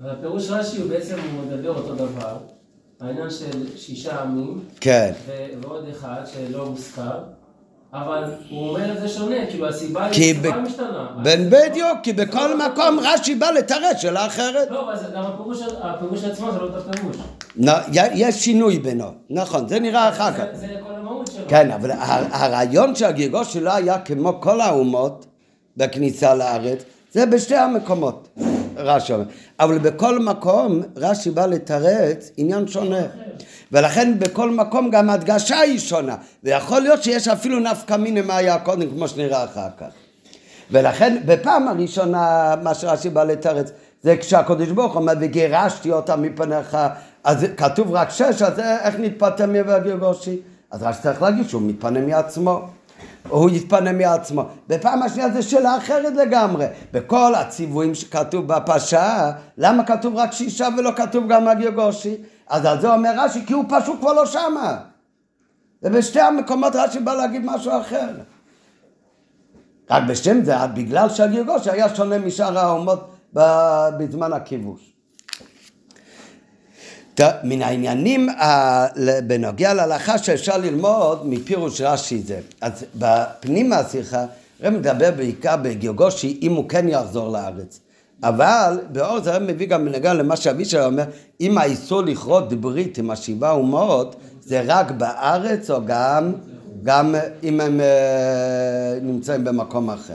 [0.00, 2.36] והפירוש רש"י הוא בעצם מדבר אותו דבר,
[3.00, 5.12] העניין של שישה עמים, כן.
[5.62, 7.18] ועוד אחד שלא מוזכר,
[7.92, 10.46] אבל הוא אומר את זה שונה, כאילו הסיבה היא ב...
[10.46, 11.16] משתנה.
[11.22, 14.70] בן בדיוק, כי בכל מקום רש"י בא לתרץ שאלה אחרת.
[14.70, 17.16] לא, אבל הפירוש, הפירוש עצמו זה לא אותו פירוש.
[18.14, 20.44] יש שינוי בינו, נכון, זה נראה אחר כך.
[20.52, 21.48] זה כל המהות שלו.
[21.48, 21.90] כן, אבל
[22.30, 25.26] הרעיון של הגירגוש שלו היה כמו כל האומות
[25.76, 26.78] בכניסה לארץ,
[27.12, 28.28] זה בשתי המקומות.
[28.76, 29.24] רש"י אומר.
[29.60, 33.02] אבל בכל מקום רש"י בא לתרץ עניין שונה.
[33.72, 36.16] ולכן בכל מקום גם הדגשה היא שונה.
[36.44, 39.86] ויכול להיות שיש אפילו נפקא מיני מה היה קודם, כמו שנראה אחר כך.
[40.70, 43.72] ולכן בפעם הראשונה מה שרש"י בא לתרץ
[44.02, 46.76] זה כשהקדוש ברוך הוא אומר וגירשתי אותם מפניך
[47.24, 50.40] אז כתוב רק שש אז איך נתפטר מהגרגושי?
[50.70, 52.60] אז רש"י צריך להגיד שהוא מתפנה מעצמו.
[53.28, 54.44] הוא יתפנה מעצמו.
[54.68, 56.66] בפעם השנייה זה שאלה אחרת לגמרי.
[56.92, 62.16] בכל הציוויים שכתוב בפרשה, למה כתוב רק שישה ולא כתוב גם הגרגושי?
[62.48, 64.78] אז על זה אומר רש"י, כי הוא פשוט כבר לא שמה.
[65.82, 68.08] ובשתי המקומות רש"י בא להגיד משהו אחר.
[69.90, 73.10] רק בשם זה, בגלל שהגרגושי היה שונה משאר האומות
[73.98, 74.89] בזמן הכיבוש.
[77.44, 82.38] מן העניינים ה- ל- בנוגע להלכה שאפשר ללמוד מפירוש רש"י זה.
[82.60, 84.24] אז בפנים השיחה,
[84.62, 87.80] רב מדבר בעיקר בגיאוגושי אם הוא כן יחזור לארץ.
[88.22, 91.04] אבל באור זה רב מביא גם בנוגע למה שאבישי אומר,
[91.40, 96.32] אם האיסור לכרות ברית עם השבעה אומות, זה רק בארץ או גם,
[96.82, 100.14] גם אם הם אה, נמצאים במקום אחר.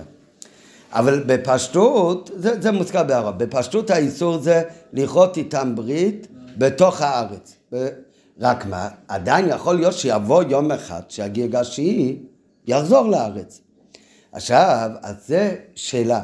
[0.93, 4.61] אבל בפשטות, זה, זה מוזכר בערב, בפשטות האיסור זה
[4.93, 6.27] לכרות איתם ברית
[6.57, 7.55] בתוך הארץ.
[8.39, 12.17] רק מה, עדיין יכול להיות שיבוא יום אחד שהגיע השיעי
[12.67, 13.61] יחזור לארץ.
[14.31, 16.23] עכשיו, אז זה שאלה.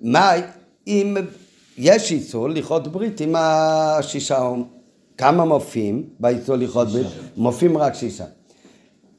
[0.00, 0.32] מה
[0.86, 1.16] אם
[1.78, 4.50] יש איסור לכרות ברית עם השישה,
[5.18, 7.06] כמה מופיעים באיסור לכרות ברית?
[7.36, 8.24] מופיעים רק שישה.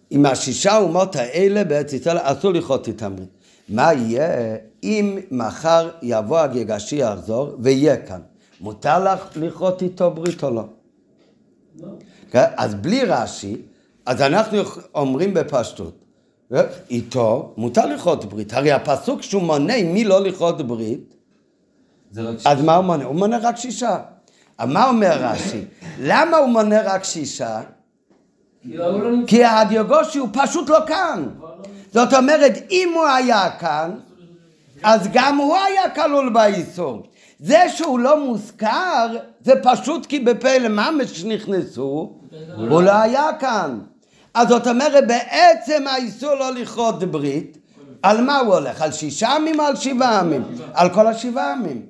[0.10, 3.30] עם השישה אומות האלה בארץ ישראל אסור לכרות איתם ברית.
[3.70, 8.20] מה יהיה אם מחר יבוא הגגשי יחזור ויהיה כאן?
[8.62, 10.64] מותר לך לכרות איתו ברית או לא?
[11.80, 11.88] לא.
[12.32, 12.46] כן?
[12.58, 13.62] אז בלי רש"י,
[14.06, 14.58] אז אנחנו
[14.96, 16.06] אומרים בפשטות?
[16.90, 18.54] איתו מותר לכרות ברית.
[18.54, 21.16] הרי הפסוק שהוא מונה מי לא לכרות ברית,
[22.46, 23.04] אז מה הוא מונה?
[23.04, 24.00] הוא מונה רק שישה.
[24.66, 25.66] מה אומר רש"י?
[26.00, 27.62] למה הוא מונה רק שישה?
[28.62, 29.12] כי לא.
[29.28, 31.28] כי הדיוגושי הוא פשוט לא כאן.
[31.94, 33.92] זאת אומרת, אם הוא היה כאן,
[34.84, 37.04] אז גם הוא היה כלול באיסור.
[37.42, 39.08] זה שהוא לא מוזכר,
[39.42, 42.14] זה פשוט כי בפלא ממש נכנסו,
[42.70, 43.80] הוא לא היה כאן.
[44.34, 47.58] אז זאת אומרת, בעצם האיסור לא לכרות ברית,
[48.04, 48.82] על מה הוא הולך?
[48.82, 50.44] על שישה ימים או על שבעה ימים?
[50.74, 51.86] על כל השבעה ימים.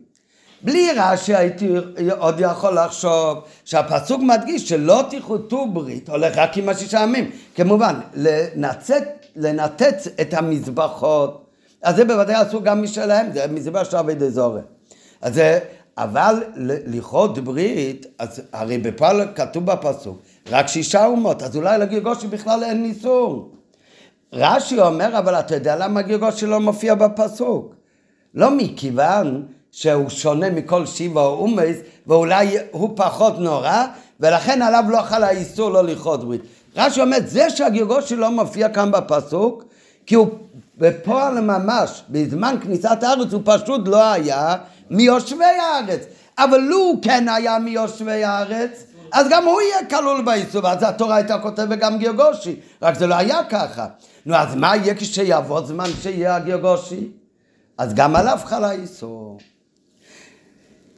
[0.62, 1.70] בלי רש"י הייתי
[2.18, 7.32] עוד יכול לחשוב שהפסוק מדגיש שלא תכרתו ברית, הולך רק עם השישה ימים.
[7.56, 9.04] כמובן, לנצת,
[9.36, 11.46] לנתץ את המזבחות,
[11.84, 14.62] אז זה בוודאי אסור גם משלהם, זה מזבח של אבי דזורי.
[15.22, 15.60] אז זה,
[15.98, 22.64] אבל לכרות ברית, אז הרי בפועל כתוב בפסוק, רק שישה אומות, אז אולי לגירגושי בכלל
[22.64, 23.52] אין איסור.
[24.34, 27.76] רש"י אומר, אבל אתה יודע למה גירגושי לא מופיע בפסוק?
[28.36, 31.48] לא מכיוון שהוא שונה מכל שיבה או
[32.08, 33.86] ואולי הוא פחות נורא,
[34.20, 36.42] ולכן עליו לא חל האיסור לא לכרות ברית.
[36.78, 39.64] רש"י אומר, זה שהגירגושי לא מופיע כאן בפסוק,
[40.06, 40.28] כי הוא
[40.78, 44.56] בפועל ממש, בזמן כניסת הארץ הוא פשוט לא היה
[44.92, 46.06] מיושבי הארץ.
[46.38, 48.84] אבל לו כן היה מיושבי הארץ,
[49.14, 53.16] אז גם הוא יהיה כלול באיסור, ואז התורה הייתה כותבת גם גירגושי, רק זה לא
[53.16, 53.88] היה ככה.
[54.26, 57.08] נו, אז מה יהיה כשיבוא זמן שיהיה הגירגושי?
[57.78, 59.40] אז גם עליו חל האיסור.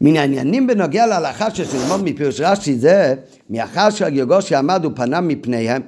[0.01, 1.69] מן העניינים בנוגע להלכה שיש
[2.03, 3.15] מפירוש רש"י זה,
[3.49, 5.81] מאחר שהגירגושי עמד ופנה מפניהם,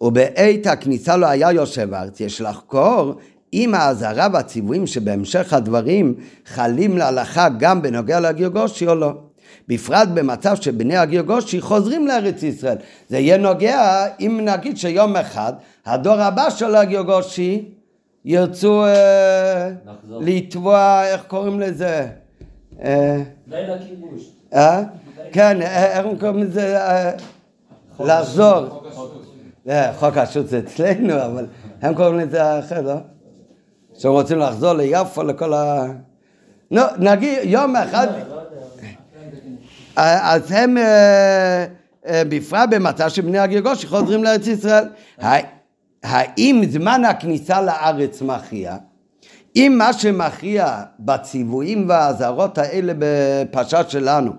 [0.00, 3.14] ובעת הכניסה לא היה יושב ארץ, יש לחקור
[3.52, 6.14] אם האזהרה והציוויים שבהמשך הדברים
[6.46, 9.12] חלים להלכה גם בנוגע לגירגושי או לא.
[9.68, 12.76] בפרט במצב שבני הגירגושי חוזרים לארץ ישראל.
[13.08, 15.52] זה יהיה נוגע אם נגיד שיום אחד
[15.86, 17.64] הדור הבא של הגירגושי
[18.24, 19.70] ירצו אה.
[20.20, 22.06] לתבוע, איך קוראים לזה?
[22.84, 24.22] אה, לכיבוש.
[24.54, 24.82] אה?
[25.32, 26.78] כן, אה, איך הם קוראים לזה?
[26.78, 27.10] אה,
[28.00, 28.82] לחזור.
[29.68, 31.46] אה, חוק השוק זה אצלנו, אבל
[31.82, 32.94] הם קוראים לזה אחר, לא?
[34.02, 35.86] שהם רוצים לחזור ליפו, לכל ה...
[36.70, 38.06] נו, נגיד, יום אחד...
[38.06, 38.86] לא יודע.
[39.98, 41.64] אה, אז הם, אה,
[42.06, 44.84] אה, בפרט במצב שבני הגירגושי חוזרים לארץ ישראל.
[45.20, 45.46] הא-
[46.02, 48.76] האם זמן הכניסה לארץ מכריע?
[49.56, 54.32] אם מה שמכריע בציוויים והאזהרות האלה בפרשה שלנו,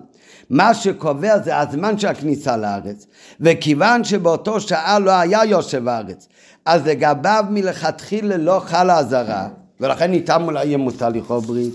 [0.50, 3.06] מה שקובע זה הזמן של הכניסה לארץ,
[3.40, 6.28] וכיוון שבאותו שעה לא היה יושב הארץ,
[6.64, 9.48] אז לגביו מלכתחילה לא חלה אזהרה,
[9.80, 11.74] ולכן איתם אולי יהיה מותר לכרות ברית,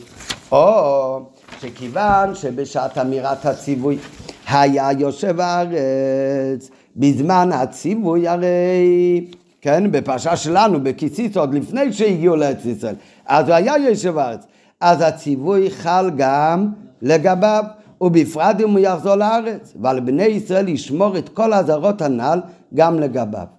[0.52, 1.22] או
[1.60, 3.98] שכיוון שבשעת אמירת הציווי
[4.50, 9.26] היה יושב הארץ, בזמן הציווי הרי
[9.62, 14.46] כן, בפרשה שלנו, בכיסיס, עוד לפני שהגיעו לארץ ישראל, אז הוא היה יושב הארץ.
[14.82, 16.70] אז הציווי חל גם
[17.02, 17.64] לגביו,
[18.02, 22.42] ובפרט אם הוא יחזור לארץ, ועל בני ישראל לשמור את כל האזהרות הנ"ל
[22.74, 23.59] גם לגביו.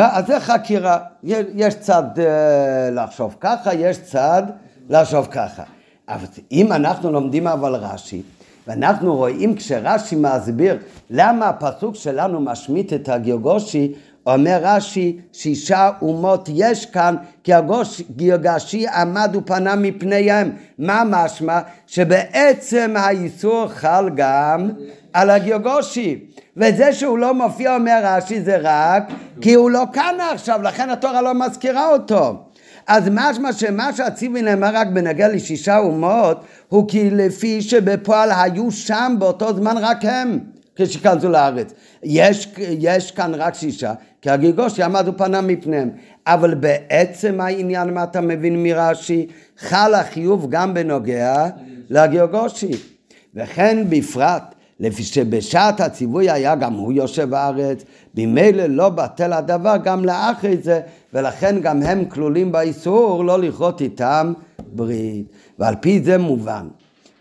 [0.00, 4.42] אז זה חקירה, יש, צד אה, לחשוב ככה, יש צד
[4.90, 5.62] לחשוב ככה.
[6.08, 8.22] אבל אם אנחנו לומדים אבל רש"י,
[8.66, 10.78] ואנחנו רואים כשרש"י מסביר
[11.10, 13.92] למה הפסוק שלנו משמיט את הגירגושי,
[14.26, 20.50] אומר רש"י, שישה אומות יש כאן, כי הגירגשי עמד ופנה מפניהם.
[20.78, 21.60] מה משמע?
[21.86, 24.70] שבעצם האיסור חל גם
[25.12, 26.18] על הגירגושי.
[26.56, 29.02] וזה שהוא לא מופיע, אומר רש"י, זה רק
[29.40, 32.44] כי הוא לא כאן עכשיו, לכן התורה לא מזכירה אותו.
[32.86, 39.16] אז משמע שמה שהציווי נאמר רק בנוגע לשישה אומות, הוא כי לפי שבפועל היו שם
[39.18, 40.38] באותו זמן רק הם.
[40.76, 41.72] כשייכנסו לארץ.
[42.02, 43.92] יש, יש כאן רק שישה,
[44.22, 45.90] כי הגירגושי עמד ופנה מפניהם.
[46.26, 49.26] אבל בעצם העניין, מה אתה מבין מרש"י?
[49.58, 51.46] חל החיוב גם בנוגע
[51.90, 52.70] לגירגושי.
[53.34, 60.04] וכן בפרט, לפי שבשעת הציווי היה גם הוא יושב בארץ, ממילא לא בטל הדבר גם
[60.04, 60.80] לאחרי זה,
[61.14, 64.32] ולכן גם הם כלולים באיסור לא לכרות איתם
[64.72, 65.26] ברית.
[65.58, 66.68] ועל פי זה מובן.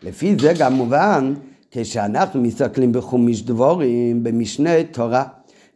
[0.04, 1.34] לפי זה גם מובן,
[1.72, 5.24] כשאנחנו מסתכלים בחומיש דבורים, במשנה תורה,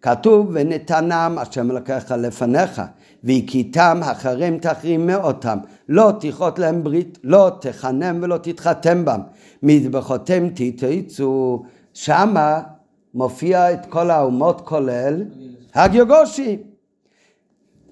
[0.06, 2.82] כתוב ונתנם השם אלוקיך לפניך
[3.24, 5.58] והכיתם אחריהם תחרים מאותם.
[5.90, 9.20] לא תכרות להם ברית לא תחנם ולא תתחתם בם.
[9.64, 12.62] מזבחותם תתייצו שמה
[13.14, 15.24] מופיע את כל האומות כולל
[15.76, 16.58] הגיוגושי.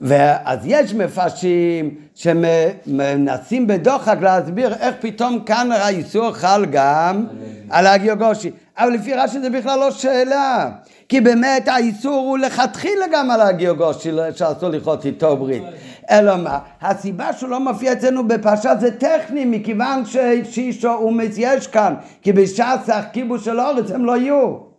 [0.02, 7.26] ואז יש מפרשים שמנסים בדוחק להסביר איך פתאום כאן האיסור חל גם
[7.70, 8.52] על הגיוגושי.
[8.78, 10.70] אבל לפי רש"י זה בכלל לא שאלה.
[11.10, 15.64] כי באמת האיסור הוא לכתחילה גם על הגיוגושי שאסור לכרות איתו ברית.
[16.12, 16.60] אלא מה?
[16.82, 21.94] הסיבה שהוא לא מופיע אצלנו בפרשה זה טכני, מכיוון ששישו אומץ יש כאן.
[22.22, 24.74] כי בש"ס הכיבוש של האורץ הם לא יהיו.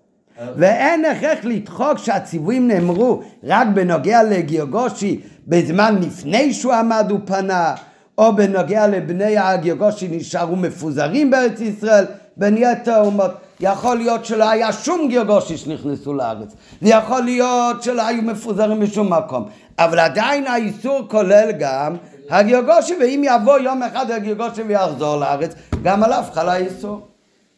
[0.57, 7.75] ואין הכרח לדחוק שהציוויים נאמרו רק בנוגע לגיוגושי בזמן לפני שהוא עמד ופנה,
[8.19, 12.05] או בנוגע לבני הגיוגושי נשארו מפוזרים בארץ ישראל,
[12.37, 13.31] בין יתר אומות.
[13.65, 19.49] יכול להיות שלא היה שום גיוגושי שנכנסו לארץ, ויכול להיות שלא היו מפוזרים בשום מקום,
[19.79, 21.97] אבל עדיין האיסור כולל גם
[22.31, 27.07] הגיוגושי, ואם יבוא יום אחד הגיוגושי ויחזור לארץ, גם עליו חל האיסור.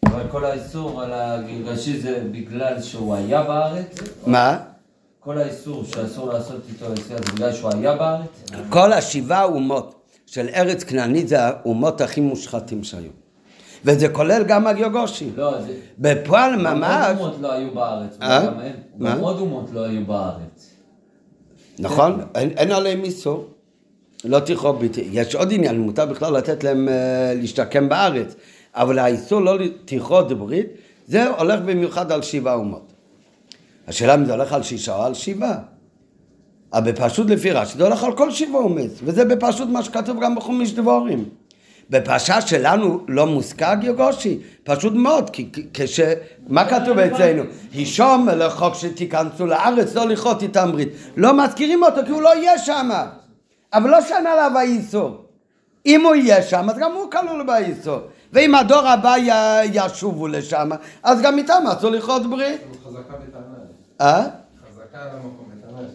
[0.06, 3.98] אבל כל האיסור על הגלגשי זה בגלל שהוא היה בארץ?
[4.26, 4.58] מה?
[5.20, 8.50] כל האיסור שאסור לעשות איתו עשייה זה בגלל שהוא היה בארץ?
[8.68, 9.94] כל השבעה אומות
[10.26, 13.25] של ארץ כנענית זה האומות הכי מושחתים שהיו.
[13.86, 15.30] וזה כולל גם הגיוגושי.
[15.36, 15.74] לא, זה...
[15.98, 18.18] בפועל גם ממש, עוד אומות לא היו בארץ.
[18.22, 18.44] אה?
[18.46, 18.52] גם?
[18.98, 20.70] גם עוד אומות לא היו בארץ.
[21.78, 22.20] נכון?
[22.34, 23.48] אין, אין עליהם איסור.
[24.24, 25.08] לא תכרוב ביתי.
[25.12, 28.34] יש עוד עניין, מותר בכלל לתת להם אה, להשתקם בארץ.
[28.74, 30.66] אבל האיסור לא תכרות ברית,
[31.06, 32.92] זה הולך במיוחד על שבעה אומות.
[33.88, 35.58] השאלה אם זה הולך על שישה או על שבעה.
[36.72, 40.34] אבל בפשוט לפי רש"י זה הולך על כל שבעה אומץ, וזה בפשוט מה שכתוב גם
[40.34, 41.24] בחומיש דבורים.
[41.90, 46.00] בפרשה שלנו לא מוזכר גיוגושי, פשוט מאוד, כי כי- כש...
[46.48, 47.42] מה כתוב אצלנו?
[47.72, 50.88] הישום לחוק שתיכנסו לארץ, לא לכרות איתם ברית.
[51.16, 52.90] לא מזכירים אותו כי הוא לא יהיה שם.
[53.74, 55.24] אבל לא שאין עליו האיסור.
[55.86, 57.98] אם הוא יהיה שם, אז גם הוא כלול באיסור.
[58.32, 59.30] ואם הדור הבא י-
[59.72, 60.70] ישובו לשם,
[61.02, 62.60] אז גם איתם אסור לכרות ברית.
[62.86, 63.44] חזקה וטענה.
[64.00, 64.22] אה?
[64.22, 65.88] חזקה על המקום, וטענה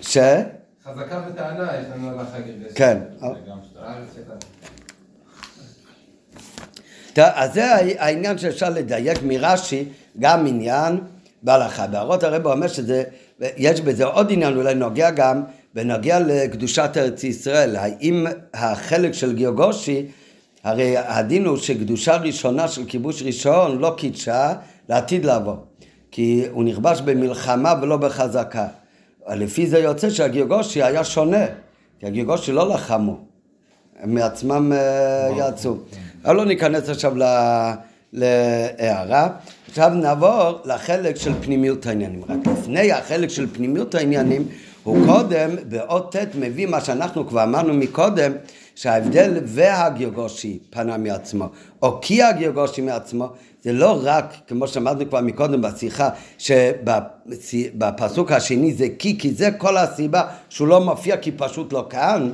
[0.00, 0.14] ש...
[0.14, 0.18] ש?
[0.88, 2.62] חזקה וטענה יש לנו על החגים.
[2.74, 2.98] כן.
[7.26, 9.84] אז זה העניין שאפשר לדייק מרש"י,
[10.18, 10.98] גם עניין
[11.42, 11.86] בהלכה.
[11.86, 13.04] בהערות הרב אומר שזה,
[13.40, 15.42] יש בזה עוד עניין, אולי נוגע גם,
[15.74, 17.76] בנוגע לקדושת ארץ ישראל.
[17.76, 20.06] האם החלק של גיאוגושי,
[20.64, 24.52] הרי הדין הוא שקדושה ראשונה של כיבוש ראשון לא קידשה
[24.88, 25.56] לעתיד לבוא.
[26.10, 28.66] כי הוא נכבש במלחמה ולא בחזקה.
[29.28, 31.46] לפי זה יוצא שהגיאוגושי היה שונה,
[32.00, 33.18] כי הגיאוגושי לא לחמו.
[34.00, 35.76] הם מעצמם אה, יצאו.
[36.28, 37.72] אבל לא ניכנס עכשיו ל-
[38.12, 39.28] להערה.
[39.68, 42.20] עכשיו נעבור לחלק של פנימיות העניינים.
[42.28, 44.44] רק לפני החלק של פנימיות העניינים,
[44.82, 48.32] הוא קודם, באות ט' מביא מה שאנחנו כבר אמרנו מקודם,
[48.74, 51.48] שההבדל והגיאוגושי פנה מעצמו,
[51.82, 53.28] או כי הגיאוגושי מעצמו,
[53.62, 56.08] זה לא רק, כמו שאמרנו כבר מקודם בשיחה,
[56.38, 62.30] שבפסוק השני זה כי, כי זה כל הסיבה שהוא לא מופיע כי פשוט לא כאן,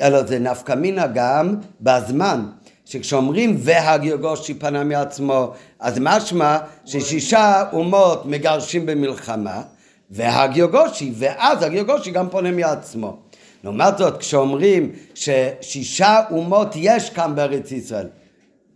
[0.00, 2.44] אלא זה נפקא מינה גם בזמן.
[2.86, 9.62] שכשאומרים והגיאוגושי פנה מעצמו, אז משמע ששישה אומות מגרשים במלחמה,
[10.10, 13.16] והגיאוגושי, ואז הגיאוגושי גם פונה מעצמו.
[13.64, 18.06] לעומת זאת, כשאומרים ששישה אומות יש כאן בארץ ישראל,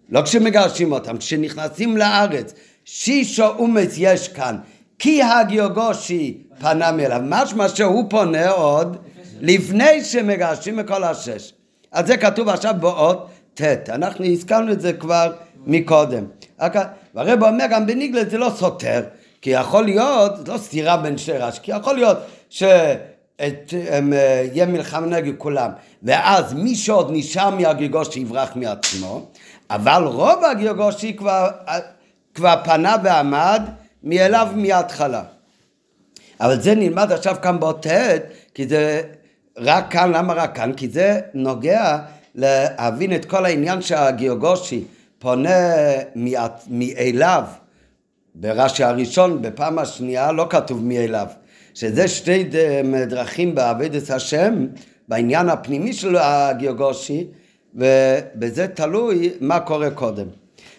[0.08, 2.54] לא כשמגרשים אותם, כשנכנסים לארץ,
[2.84, 4.56] שישו אומץ יש כאן,
[4.98, 8.96] כי הגיאוגושי פנה מאליו, משמע שהוא פונה עוד
[9.40, 11.52] לפני שמגרשים את כל השש.
[11.92, 13.28] אז זה כתוב עכשיו באות
[13.60, 15.32] ט', אנחנו הזכרנו את זה כבר
[15.66, 16.24] מקודם.
[17.14, 19.02] והרב אומר גם בניגלס זה לא סותר,
[19.42, 22.18] כי יכול להיות, זה לא סתירה בין שתי רש"י, כי יכול להיות
[22.50, 25.70] שאת, הם, אה, יהיה מלחמה נגד כולם,
[26.02, 29.26] ואז מי שעוד נשאר מהגירגושי יברח מעצמו,
[29.70, 31.78] אבל רוב הגירגושי כבר, אה,
[32.34, 33.62] כבר פנה ועמד
[34.02, 35.22] מאליו מההתחלה.
[36.40, 38.20] אבל זה נלמד עכשיו כאן באות ט',
[38.54, 39.02] כי זה
[39.56, 40.72] רק כאן, למה רק כאן?
[40.72, 41.98] כי זה נוגע
[42.34, 44.84] להבין את כל העניין שהגיאוגושי
[45.18, 45.74] פונה
[46.70, 47.44] מאליו
[48.34, 51.26] ברש"י הראשון, בפעם השנייה, לא כתוב מי אליו.
[51.74, 52.44] שזה שתי
[53.08, 54.66] דרכים בעבודת השם,
[55.08, 57.26] בעניין הפנימי של הגיאוגושי,
[57.74, 60.26] ובזה תלוי מה קורה קודם.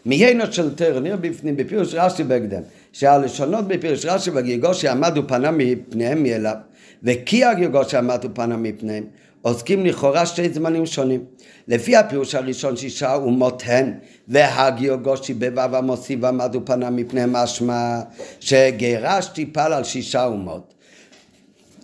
[0.06, 6.24] מהיינות של תרא, נראה בפנים, בפירוש רש"י בהקדם, שהלשונות בפירוש רש"י והגיאוגושי עמדו פנה מפניהם
[6.24, 6.56] מאליו,
[7.04, 9.04] וכי הגיאוגושי עמדו פנה מפניהם,
[9.42, 11.24] עוסקים לכאורה שתי זמנים שונים.
[11.68, 13.94] לפי הפירוש הראשון שישה אומות הן,
[14.28, 18.00] והגיאוגושי בו"ב המוסיף עמדו פנה מפניהם משמע
[18.39, 20.74] שגירש טיפל על שישה אומות.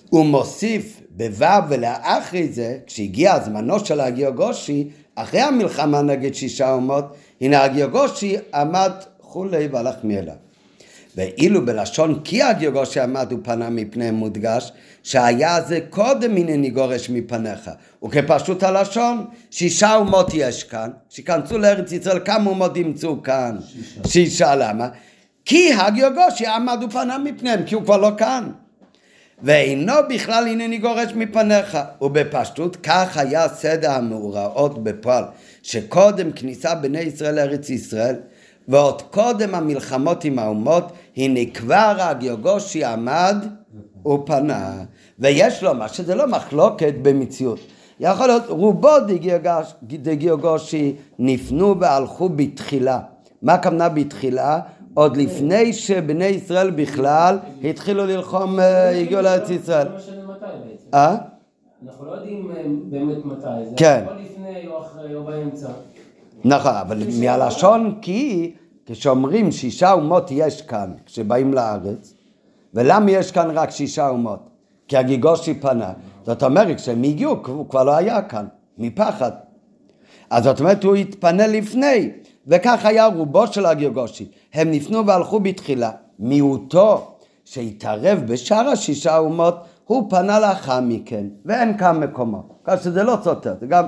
[0.09, 7.05] הוא מוסיף בו"ב ולאחרי זה, כשהגיע זמנו של הגיאוגושי, אחרי המלחמה נגד שישה אומות,
[7.41, 8.91] הנה הגיאוגושי עמד
[9.21, 10.35] כולי והלך מאליו.
[11.15, 14.71] ואילו בלשון כי הגיאוגושי עמד ופנה מפניהם מודגש,
[15.07, 17.69] שהיה זה קודם הנני גורש מפניך.
[18.03, 23.57] וכפשוט הלשון, שישה אומות יש כאן, שיכנסו לארץ ישראל, כמה אומות ימצאו כאן?
[23.67, 24.01] שישה.
[24.07, 24.89] שישה, למה?
[25.45, 28.49] כי הגיאוגושי עמד ופנה מפניהם, כי הוא כבר לא כאן.
[29.43, 31.77] ואינו בכלל הנני גורש מפניך.
[32.01, 35.23] ובפשטות כך היה סדר המאורעות בפועל,
[35.63, 38.15] שקודם כניסה בני ישראל לארץ ישראל,
[38.67, 43.45] ועוד קודם המלחמות עם האומות, הנה כבר הגיאוגושי עמד
[44.07, 44.83] ופנה.
[45.19, 47.59] ויש לומר שזה לא מחלוקת במציאות.
[47.99, 48.89] יכול להיות רובו
[49.91, 52.99] דגיאוגושי נפנו והלכו בתחילה.
[53.41, 54.59] מה הכוונה בתחילה?
[54.93, 59.87] עוד לפני שבני ישראל בכלל התחילו ללחום, אה, הגיעו לארץ ישראל.
[59.87, 60.87] לא משנה מתי בעצם.
[60.93, 61.15] אה?
[61.85, 63.69] אנחנו לא יודעים אה, באמת מתי.
[63.69, 64.05] זה כן.
[64.07, 65.67] או לפני או אחרי או באמצע.
[66.45, 68.51] נכון, אבל מהלשון כי
[68.85, 72.13] כשאומרים שישה אומות יש כאן כשבאים לארץ,
[72.73, 74.49] ולמה יש כאן רק שישה אומות?
[74.87, 75.91] כי הגיגושי פנה.
[76.25, 78.45] זאת אומרת, כשהם הגיעו, הוא כבר לא היה כאן,
[78.77, 79.31] מפחד.
[80.29, 82.11] אז זאת אומרת, הוא התפנה לפני,
[82.47, 84.31] וכך היה רובו של הגיגושי.
[84.53, 85.91] הם נפנו והלכו בתחילה.
[86.19, 87.07] מיעוטו
[87.45, 92.43] שהתערב בשאר השישה אומות, הוא פנה לאחר מכן, ואין כאן מקומו.
[92.63, 93.85] כך שזה לא סותר, זה גם...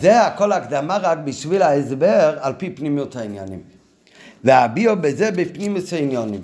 [0.00, 3.62] זה הכל הקדמה רק בשביל ההסבר על פי פנימיות העניינים.
[4.44, 6.40] והביאו בזה בפנימיות העניינים.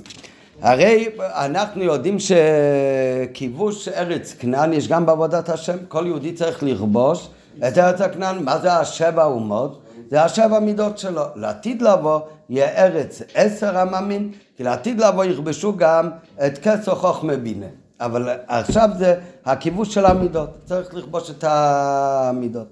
[0.62, 7.28] הרי אנחנו יודעים שכיבוש ארץ כנען יש גם בעבודת השם, כל יהודי צריך לכבוש
[7.68, 9.82] את ארץ הכנען, מה זה השבע אומות?
[10.10, 11.22] זה השבע מידות שלו.
[11.34, 16.10] לעתיד לבוא יהיה ארץ עשר עממים, כי לעתיד לבוא יכבשו גם
[16.46, 17.66] את כסו חוכמה בינה.
[18.00, 22.66] אבל עכשיו זה הכיבוש של המידות, צריך לכבוש את המידות.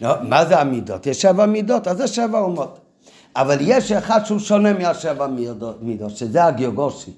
[0.00, 1.06] לא, מה זה המידות?
[1.06, 2.78] יש שבע מידות, אז זה שבע אומות.
[3.36, 5.26] אבל יש אחד שהוא שונה מהשבע
[5.80, 7.10] מידות, שזה הגיאוגושי.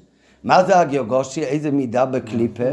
[0.45, 1.45] מה זה הגיאוגושי?
[1.45, 2.71] איזה מידה בקליפה?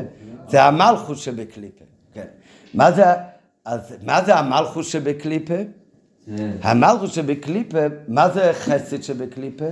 [0.50, 1.86] זה המלכוס שבקליפה.
[2.14, 2.26] כן.
[2.74, 3.04] מה זה,
[3.66, 5.54] אז, מה זה המלכוס שבקליפה?
[6.62, 7.78] המלכוס שבקליפה,
[8.08, 9.66] מה זה חסד שבקליפה?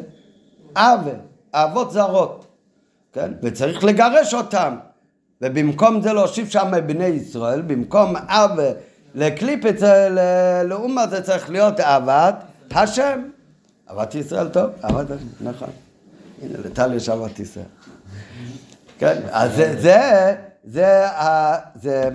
[0.75, 1.15] עוול,
[1.55, 2.45] אהבות זרות,
[3.13, 3.31] כן?
[3.43, 4.75] וצריך לגרש אותם.
[5.41, 8.65] ובמקום זה להושיב שם בני ישראל, במקום עוול
[9.15, 9.69] לקליפה,
[10.65, 12.35] לאומה זה צריך להיות אהבת
[12.71, 13.21] השם.
[13.89, 15.05] אהבת ישראל טוב, אהבת
[15.41, 15.69] נכון.
[16.41, 17.65] הנה, לטל יש אהבת ישראל.
[18.99, 21.05] כן, אז זה, זה, זה,
[21.81, 22.09] זה,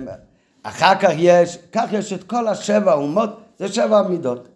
[0.63, 4.47] אחר כך יש, כך יש את כל השבע אומות, זה שבע מידות.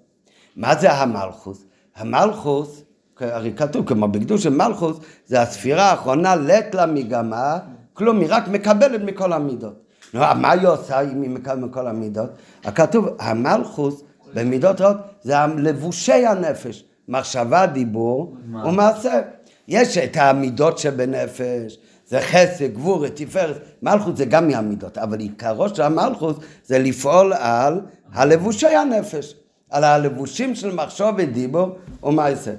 [0.56, 1.66] מה זה המלכוס?
[1.96, 2.82] המלכוס,
[3.20, 7.60] הרי כתוב כמו בקדוש של מלכוס, זה הספירה האחרונה לט למגמה,
[7.94, 9.74] כלום, היא רק מקבלת מכל המידות.
[10.14, 12.30] נו, מה היא עושה אם היא מקבלת מכל המידות?
[12.64, 14.04] הכתוב, המלכוס
[14.34, 18.36] במידות רעות זה לבושי הנפש, מחשבה, דיבור
[18.66, 19.22] ומעשה.
[19.68, 25.82] יש את המידות שבנפש, זה חסד, גבורת, תפארת, מלכות זה גם מהמידות, אבל עיקרו של
[25.82, 27.82] המלכות זה לפעול על
[28.14, 29.36] הלבושי הנפש,
[29.70, 31.68] על הלבושים של מחשוב ודיבור
[32.04, 32.52] ומעשה.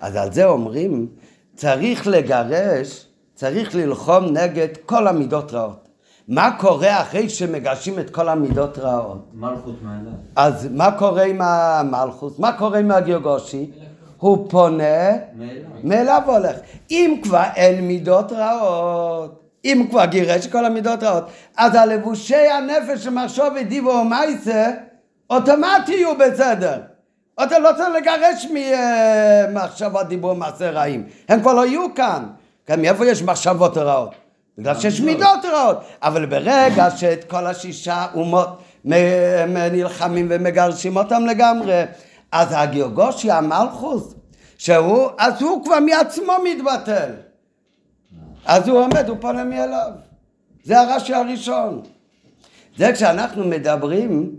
[0.00, 1.06] אז על זה אומרים,
[1.56, 5.88] צריך לגרש, צריך ללחום נגד כל המידות רעות.
[6.28, 9.30] מה קורה אחרי שמגרשים את כל המידות רעות?
[9.34, 10.10] מלכות מעלה.
[10.36, 12.38] אז מה קורה עם המלכוס?
[12.38, 13.70] מה קורה עם הגיאוגושי?
[14.18, 15.10] הוא פונה
[15.84, 16.22] מאליו.
[16.26, 16.56] הולך.
[16.90, 21.24] אם כבר אין מידות רעות, אם כבר גירש כל המידות רעות,
[21.56, 24.70] אז הלבושי הנפש שמחשוב ודיבו ומייסה,
[25.30, 26.80] אוטומטי יהיו בסדר.
[27.42, 31.06] אתה לא צריך לגרש ממחשבות דיבור ומעשה רעים.
[31.28, 32.24] הם כבר לא יהיו כאן.
[32.66, 34.10] כן, מאיפה יש מחשבות רעות?
[34.58, 35.76] בגלל שיש מידות רעות.
[36.02, 41.84] אבל ברגע שאת כל השישה אומות נלחמים ומגרשים אותם לגמרי,
[42.32, 44.14] אז הגיאוגושי, המלכוס,
[44.58, 47.10] שהוא, אז הוא כבר מעצמו מתבטל.
[48.44, 49.90] אז הוא עומד, הוא פונה מאליו.
[50.64, 51.82] זה הרש"י הראשון.
[52.76, 54.34] זה כשאנחנו מדברים,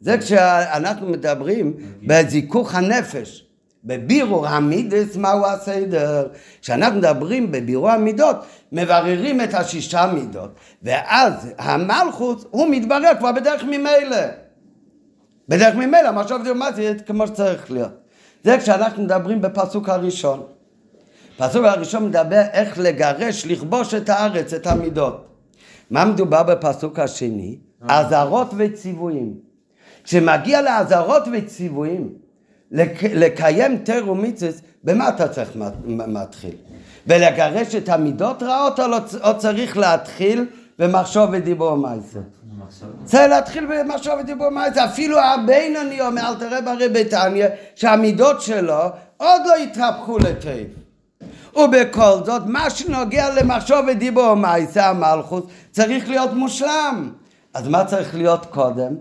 [0.00, 3.44] זה כשאנחנו מדברים בזיכוך הנפש,
[3.84, 6.28] בבירור המידס מהו הסדר?
[6.62, 8.36] כשאנחנו מדברים בבירור המידות,
[8.72, 10.50] מבררים את השישה מידות,
[10.82, 14.43] ואז המלכות הוא מתברר כבר בדרך ממילא.
[15.48, 16.10] בדרך ממילא,
[16.54, 17.92] מה זה כמו שצריך להיות.
[18.44, 20.42] זה כשאנחנו מדברים בפסוק הראשון.
[21.36, 25.26] פסוק הראשון מדבר איך לגרש, לכבוש את הארץ, את המידות.
[25.90, 27.58] מה מדובר בפסוק השני?
[27.88, 29.34] אזהרות וציוויים.
[30.04, 32.12] כשמגיע לאזהרות וציוויים,
[32.70, 34.52] לק, לקיים תר ומצווה,
[34.84, 35.50] במה אתה צריך
[35.86, 36.54] מתחיל?
[37.06, 40.46] ולגרש את המידות רעות או, לא, או צריך להתחיל
[40.78, 42.18] במחשוב ודיבור ומעשה?
[43.04, 44.84] צריך להתחיל במחשוב ודיבור ומעשה.
[44.84, 48.80] אפילו הבינוני אומר, אל תראה ברי ביתניה, שהמידות שלו
[49.16, 50.66] עוד לא התהפכו לטייב.
[51.56, 57.12] ובכל זאת, מה שנוגע למחשוב ודיבור ומעשה המלכות, צריך להיות מושלם.
[57.54, 58.94] אז מה צריך להיות קודם?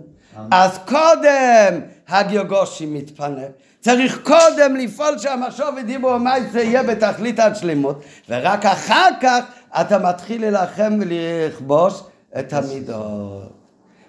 [0.51, 3.41] אז קודם הגיוגושי מתפנה.
[3.79, 9.39] צריך קודם לפעול שהמחשוב ודיבור ומעשה יהיה בתכלית השלמות, ורק אחר כך
[9.81, 12.03] אתה מתחיל להילחם ולכבוש
[12.39, 13.53] את המידות.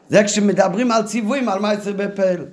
[0.09, 2.45] זה כשמדברים על ציוויים, על מעשה בפעל.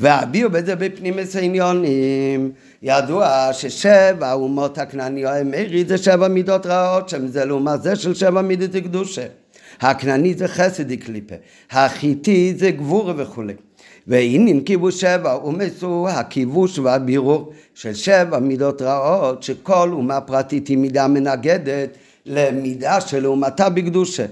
[0.00, 2.52] והביאו בזה בפנימיס העניונים.
[2.82, 8.42] ידוע ששבע אומות הכנעניות המרי זה שבע מידות רעות, שם זה לעומת זה של שבע
[8.42, 9.26] מידות קדושה.
[9.80, 11.34] הכנעני זה חסד קליפה,
[11.70, 13.54] החיטי זה גבורה וכולי.
[14.06, 21.08] והנה כיבוש שבע ומסו הכיבוש והבירור של שבע מידות רעות שכל אומה פרטית היא מידה
[21.08, 21.88] מנגדת
[22.28, 24.26] למידה של אומתה בקדושה.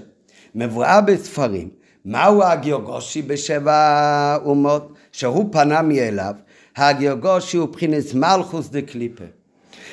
[0.55, 1.69] מבואה בספרים
[2.05, 6.33] מהו הגיאוגושי בשבע אומות שהוא פנה מאליו
[6.77, 9.23] הגיאוגושי הוא בחינס מלכוס דקליפה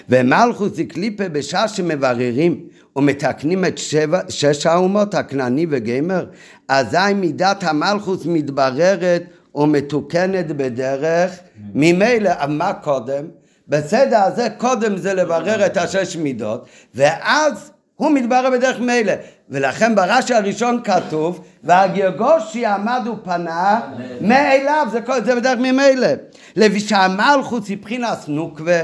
[0.09, 6.27] ומלכוס דקליפה בשעה שמבררים ומתקנים את שבע, שש האומות, הכנעני וגמר,
[6.69, 9.23] אזי מידת המלכוס מתבררת
[9.55, 11.39] ומתוקנת בדרך
[11.75, 13.25] ממילא, מה קודם?
[13.69, 19.13] בסדר הזה קודם זה לברר את השש מידות, ואז הוא מתברר בדרך מילא.
[19.51, 23.81] ולכן ברש"י הראשון כתוב, והגירגושי עמד ופנה
[24.21, 26.09] מאליו, זה, זה בדרך ממילא.
[26.57, 28.81] לפי שהמלכוס היא בחינס נוקווה,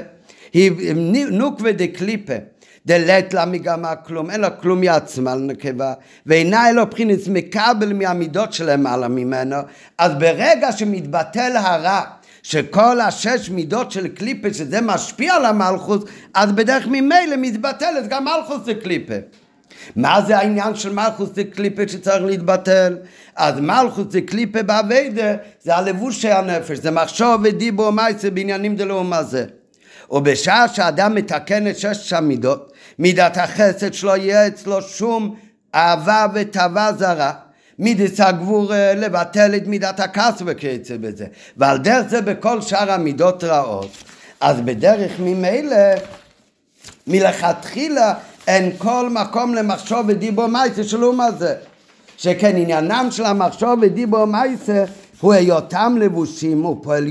[0.53, 0.73] היא
[1.31, 2.35] נוקווה דקליפה.
[2.87, 5.93] דלת לה מגמה כלום, אין לה כלום מעצמה לנקבה,
[6.27, 9.57] ואינה אלו בחינס מקבל מהמידות שלמעלה ממנו,
[9.99, 12.01] אז ברגע שמתבטל הרע,
[12.43, 18.64] שכל השש מידות של קליפה, שזה משפיע על המלכוס, אז בדרך ממילא מתבטלת גם מלכוס
[18.64, 19.14] זה קליפה.
[19.97, 22.97] מה זה העניין של מלכוס קליפה שצריך להתבטל?
[23.36, 29.45] אז מלכוס קליפה באביידה, זה הלבוש של הנפש, זה מחשוב ודיבור ומייסה בעניינים דלאומה זה.
[30.11, 35.36] ובשעה שאדם מתקן את שש המידות, מידת החסד שלו יהיה אצלו שום
[35.74, 37.32] אהבה ותאווה זרה.
[37.81, 41.26] מידס הגבור לבטל את מידת הכעס וכיוצא בזה.
[41.57, 43.91] ועל דרך זה בכל שאר המידות רעות.
[44.41, 45.76] אז בדרך ממילא,
[47.07, 48.14] מלכתחילה
[48.47, 51.55] אין כל מקום למחשוב ודיבור מייסה של אומה זה.
[52.16, 54.85] שכן עניינם של המחשוב ודיבור מייסה
[55.20, 57.07] הוא היותם לבושים, הוא פועל,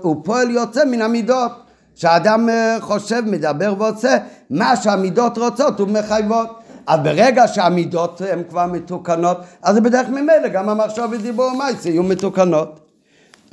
[0.00, 1.52] הוא פועל יוצא מן המידות.
[1.94, 2.48] שהאדם
[2.80, 4.16] חושב, מדבר ועושה
[4.50, 6.63] מה שהמידות רוצות ומחייבות.
[6.86, 12.80] אז ברגע שהמידות הן כבר מתוקנות, אז בדרך ממילא גם המחשב ודיבור ומייסה יהיו מתוקנות.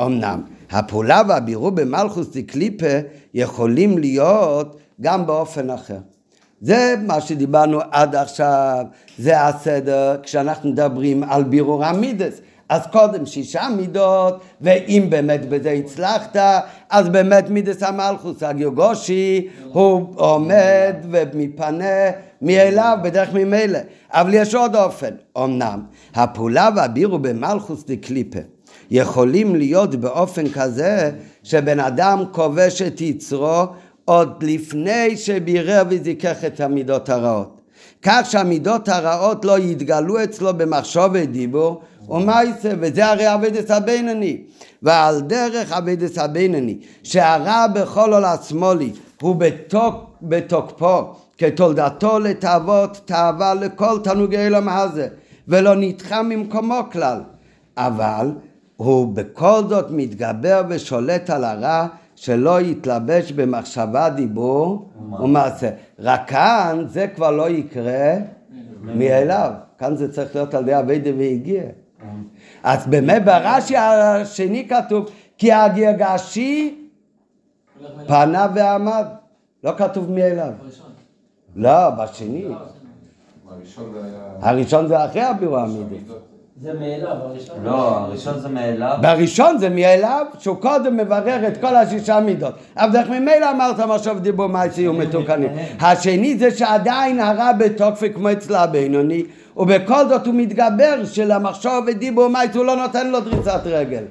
[0.01, 2.99] אמנם, הפעולה והבירור במלכוס דקליפה
[3.33, 5.97] יכולים להיות גם באופן אחר.
[6.61, 8.85] זה מה שדיברנו עד עכשיו,
[9.17, 12.41] זה הסדר כשאנחנו מדברים על בירור המידס.
[12.71, 16.35] אז קודם שישה מידות, ואם באמת בזה הצלחת,
[16.89, 22.09] אז באמת מידס המלכוס הגיוגושי, הוא עומד ומפנה
[22.41, 23.79] מאליו בדרך ממילא.
[24.11, 25.81] אבל יש עוד אופן, אמנם,
[26.15, 28.39] הפעולה והבירו במלכוס דקליפה
[28.91, 31.11] יכולים להיות באופן כזה
[31.43, 33.63] שבן אדם כובש את יצרו
[34.05, 37.61] עוד לפני שבירר וזיכך את המידות הרעות.
[38.01, 44.37] כך שהמידות הרעות לא יתגלו אצלו במחשבה ודיבור ומעשה, וזה הרי עבודת הבינוני.
[44.83, 48.91] ועל דרך עבודת הבינוני, שהרע בחלל השמאלי
[49.21, 51.01] הוא בתוק, בתוקפו
[51.37, 55.07] כתולדתו לתאוות תאווה לכל תענוגי עולם הזה,
[55.47, 57.21] ולא נדחה ממקומו כלל.
[57.77, 58.31] אבל
[58.77, 64.89] הוא בכל זאת מתגבר ושולט על הרע שלא יתלבש במחשבה, דיבור
[65.19, 65.69] ומעשה.
[65.99, 68.13] רק כאן זה כבר לא יקרה
[68.83, 69.51] מאליו.
[69.77, 71.63] כאן זה צריך להיות על ידי אביידה והגיע.
[72.63, 76.75] אז באמת ברש"י השני כתוב כי הגרגשי
[78.07, 79.05] פנה ועמד.
[79.63, 80.53] לא כתוב מאליו.
[81.55, 82.45] לא, בשני.
[84.41, 85.95] הראשון זה אחרי הבירור המידי.
[86.61, 87.55] זה מאליו, הראשון.
[87.63, 88.97] לא, הראשון זה מאליו.
[89.01, 92.53] בראשון זה מאליו, שהוא קודם מברר את כל השישה מידות.
[92.77, 95.49] אבל דרך ממילא אמרת משהו דיבור מעשי ומתוקנים.
[95.79, 99.23] השני זה שעדיין הרע בתוקפי כמו אצל הבינוני,
[99.57, 104.03] ובכל זאת הוא מתגבר שלמחשוב ודיבור מעשי הוא לא נותן לו דריסת רגל.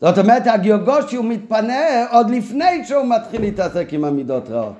[0.00, 4.74] זאת אומרת, הגיאוגושי הוא מתפנה עוד לפני שהוא מתחיל להתעסק עם המידות רעות.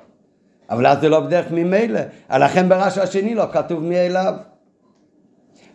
[0.69, 1.99] אבל אז זה לא בדרך ממילא.
[2.39, 4.33] לכן ברש"י השני לא כתוב מאליו.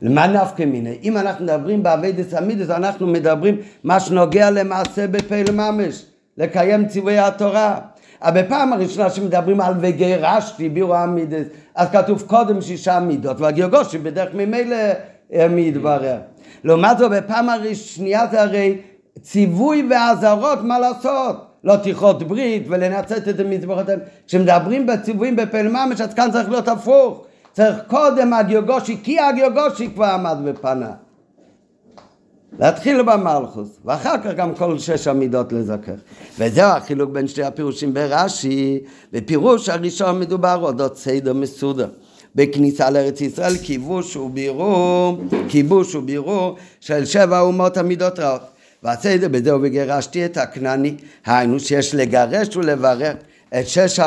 [0.02, 0.98] למה נפקא מיני?
[1.02, 6.06] אם אנחנו מדברים באביידס המידס, אנחנו מדברים מה שנוגע למעשה בפעיל ממש,
[6.38, 7.78] לקיים ציווי התורה.
[8.28, 14.76] בפעם הראשונה שמדברים על וגרשתי בירו המידס, אז כתוב קודם שישה מידות, והגיאוגושי בדרך ממילא
[15.32, 16.18] אה, מתברר.
[16.64, 18.78] לעומת זאת, בפעם השנייה זה הרי
[19.20, 21.46] ציווי ואזהרות מה לעשות.
[21.64, 23.98] לא תכרות ברית ולנצט את המזבחותיהם.
[24.26, 27.24] כשמדברים בציוויים בפעיל ממש, אז כאן צריך להיות הפוך.
[27.52, 30.90] צריך קודם הגיאוגושי, כי הגיאוגושי כבר עמד בפנה.
[32.58, 35.94] להתחיל במלכוס, ואחר כך גם כל שש המידות לזכר.
[36.38, 38.80] וזהו החילוק בין שתי הפירושים ברש"י.
[39.12, 41.88] בפירוש הראשון מדובר אודות סדר מסודר.
[42.34, 48.42] בכניסה לארץ ישראל כיבוש ובירור, כיבוש ובירור של שבע אומות המידות רעות.
[48.82, 50.94] והסדר בזהו וגירשתי את הכנעני,
[51.26, 53.14] היינו שיש לגרש ולברר
[53.58, 54.00] את שש.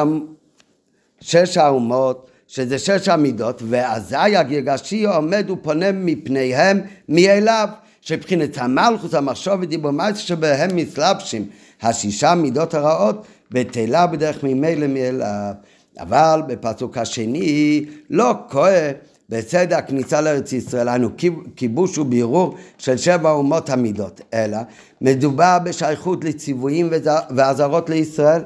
[1.23, 7.67] שש האומות שזה שש המידות, ואזי הגירשי עומד ופונה מפניהם מאליו,
[8.03, 11.47] שבחינת המלכוס, המחשוב ודיבור מייס שבהם מסלבשים
[11.81, 15.53] השישה מידות הרעות, בטלה בדרך ממילא מאליו.
[15.99, 18.91] אבל בפסוק השני לא כהה
[19.29, 21.09] בסדר הכניסה לארץ ישראל, היינו
[21.55, 24.57] כיבוש ובירור של שבע אומות המידות, אלא
[25.01, 26.89] מדובר בשייכות לציוויים
[27.35, 28.41] ואזהרות לישראל.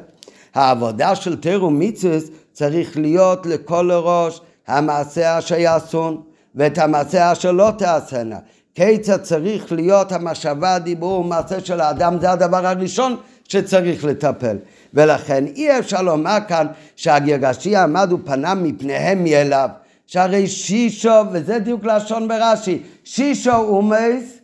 [0.55, 2.18] העבודה של תר ומצווה
[2.53, 6.22] צריך להיות לכל ראש המעשה אשר יעשון
[6.55, 8.38] ואת המעשה אשר לא תעשנה.
[8.78, 13.16] כיצד צריך להיות המשאבה, דיבור ומעשה של האדם, זה הדבר הראשון
[13.48, 14.58] שצריך לטפל.
[14.94, 19.70] ולכן אי אפשר לומר כאן שהגרגשי עמד ופנה מפניהם מאליו.
[20.08, 24.38] שהרי שישו, וזה דיוק לשון ברש"י, שישו אומייס,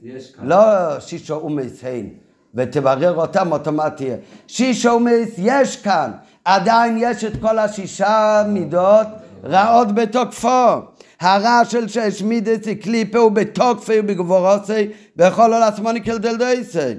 [0.44, 2.08] לא שישו אומייס הן,
[2.56, 4.10] ותברר אותם אוטומטי,
[4.48, 6.12] שישו אומייס יש כאן,
[6.46, 9.08] עדיין יש את כל השישה מידות
[9.44, 10.93] רעות בתוקפו.
[11.24, 16.94] הרע של שש מידס קליפה בתוקפי ובגבורוסי בכל עול עצמוני כלדלדייסי.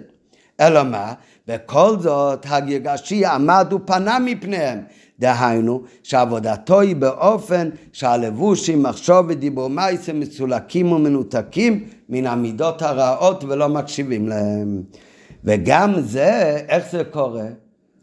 [0.61, 1.13] אלא מה?
[1.49, 4.81] בכל זאת הגרגשי עמד ופנה מפניהם.
[5.19, 14.29] דהיינו שעבודתו היא באופן שהלבושים, מחשוב ודיבור מייסה מסולקים ומנותקים מן המידות הרעות ולא מקשיבים
[14.29, 14.83] להם.
[15.45, 17.47] וגם זה, איך זה קורה?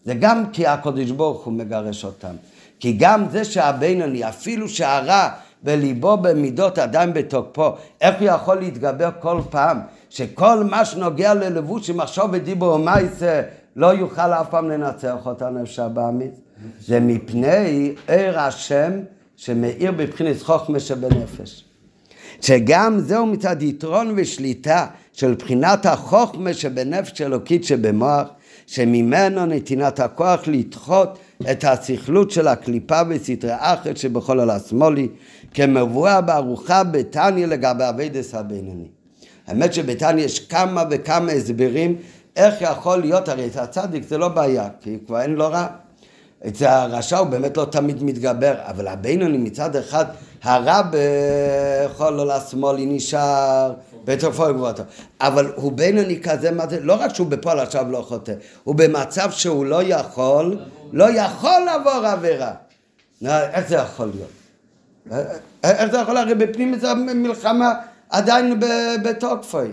[0.03, 2.35] זה גם כי הקדוש ברוך הוא מגרש אותם.
[2.79, 5.29] כי גם זה שהבינוני, אפילו שהרע
[5.63, 9.79] בליבו במידות עדיין בתוקפו, איך הוא יכול להתגבר כל פעם?
[10.09, 13.41] שכל מה שנוגע ללבוש מחשוב ודיבור ומייסה
[13.75, 16.31] לא יוכל אף פעם לנצח אותנו אפשר באמיץ.
[16.79, 18.91] זה מפני ער השם
[19.35, 21.63] שמאיר בבחינת חוכמה שבנפש.
[22.41, 28.27] שגם זהו מצד יתרון ושליטה של בחינת החוכמה שבנפש אלוקית שבמוח,
[28.67, 31.19] שממנו נתינת הכוח לדחות
[31.51, 35.07] את הסכלות של הקליפה וסתרי אחרת שבכל על השמאלי,
[35.53, 38.87] כמבואה בארוחה בתניא לגבי אבידס הבינוני.
[39.47, 41.95] האמת שבתניא יש כמה וכמה הסברים
[42.35, 45.67] איך יכול להיות, הרי את הצדיק זה לא בעיה, כי כבר אין לו רע.
[46.47, 50.05] אצל הרשע הוא באמת לא תמיד מתגבר, אבל הבינוני מצד אחד,
[50.43, 53.73] הרע בכל עול השמאלי נשאר
[54.05, 54.83] בתופו גבוהתו,
[55.21, 58.33] אבל הוא בינוני כזה, מה זה, לא רק שהוא בפועל עכשיו לא חוטא,
[58.63, 60.59] הוא במצב שהוא לא יכול,
[60.93, 62.51] לא יכול לעבור עבירה.
[63.25, 65.21] איך זה יכול להיות?
[65.63, 67.73] איך זה יכול, הרי בפנים זה מלחמה
[68.09, 68.59] עדיין
[69.03, 69.71] בתוקפוי.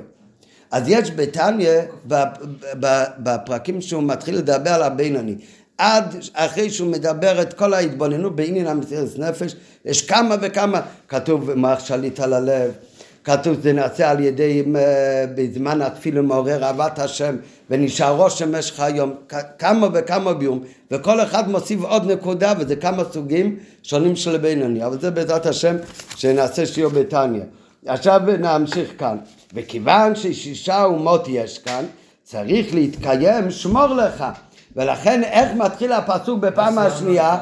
[0.70, 1.70] אז יש בתניא,
[3.18, 5.34] בפרקים שהוא מתחיל לדבר על הבינוני,
[5.78, 11.84] עד אחרי שהוא מדבר את כל ההתבוננות בעניין המסירת נפש, יש כמה וכמה, כתוב מח
[11.84, 12.72] שליט על הלב,
[13.28, 14.62] כתוב זה נעשה על ידי
[15.34, 17.36] בזמן התפילה מעורר אהבת השם
[17.70, 19.14] ונשאר רושם משך היום,
[19.58, 20.60] כמה וכמה ביום,
[20.90, 25.76] וכל אחד מוסיף עוד נקודה וזה כמה סוגים שונים של בינוני, אבל זה בעזרת השם
[26.16, 27.42] שנעשה שיעור בתניא.
[27.86, 29.16] עכשיו נמשיך כאן,
[29.54, 31.84] וכיוון ששישה אומות יש כאן,
[32.22, 34.24] צריך להתקיים שמור לך
[34.76, 37.38] ולכן איך מתחיל הפסוק בפעם השנייה?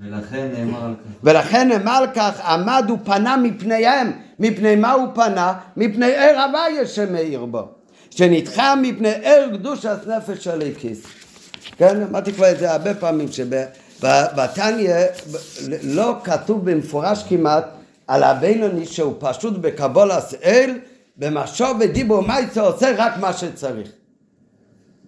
[0.00, 1.10] ולכן נאמר על כך.
[1.24, 4.12] ולכן נאמר על כך, עמד ופנה מפניהם.
[4.38, 5.52] מפני מה הוא פנה?
[5.76, 7.68] מפני ער הוויה שמאיר בו.
[8.10, 11.02] שנדחה מפני ער קדושת נפש של הכיס.
[11.76, 14.94] כן, אמרתי כבר את זה הרבה פעמים, שבתניא
[15.82, 17.64] לא כתוב במפורש כמעט
[18.06, 20.78] על הבינוני שהוא פשוט בקבולת אל,
[21.16, 23.88] במשוב ודיבור מייצר עושה רק מה שצריך.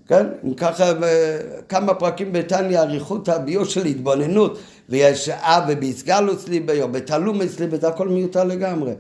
[0.09, 0.27] כן?
[0.57, 1.39] ככה ב-
[1.69, 4.59] כמה פרקים בתניא אריכות הביור של התבוננות
[4.89, 8.93] ויש אה ובאיסגלוס ליבי או בתלומס ליבי זה הכל מיותר לגמרי.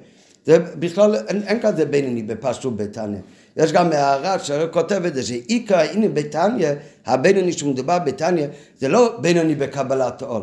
[0.47, 3.19] זה בכלל אין, אין כזה בינוני בפשטות בתניא.
[3.56, 6.69] יש גם הערה שכותב את זה שעיקר הנה בתניא
[7.06, 8.47] הבינוני שמדובר בתניא
[8.78, 10.43] זה לא בינוני בקבלת עול.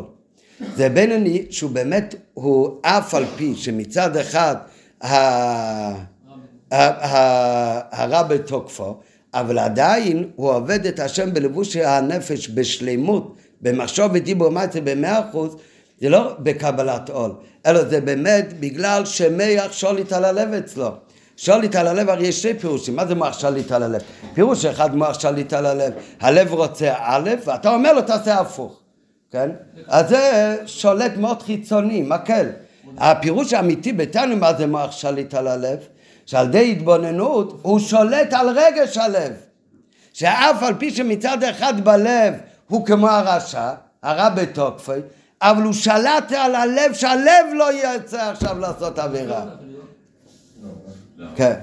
[0.76, 4.56] זה בינוני שהוא באמת הוא אף על פי שמצד אחד
[7.92, 8.96] הרע בתוקפו,
[9.34, 15.56] אבל עדיין הוא עובד את השם בלבוש הנפש בשלימות, במחשוב ודיבור מייצר במאה אחוז,
[16.00, 17.32] זה לא בקבלת עול,
[17.66, 20.90] אלא זה באמת בגלל שמח שולט על הלב אצלו.
[21.36, 24.02] שולט על הלב, הרי יש שני פירושים, מה זה מוח שליט על הלב?
[24.34, 28.80] פירוש אחד מוח שליט על הלב, הלב רוצה א', ואתה אומר לו תעשה הפוך,
[29.30, 29.50] כן?
[29.88, 32.46] אז זה שולט מאוד חיצוני, מקל.
[32.98, 35.78] הפירוש האמיתי בתנו מה זה מוח שליט על הלב,
[36.26, 39.32] שעל ידי התבוננות הוא שולט על רגש הלב.
[40.12, 42.34] שאף על פי שמצד אחד בלב
[42.68, 43.70] הוא כמו הרשע,
[44.02, 44.92] הרע בתוקפי,
[45.42, 49.44] אבל הוא שלט על הלב שהלב לא ירצה עכשיו לעשות עבירה.
[51.36, 51.54] כן.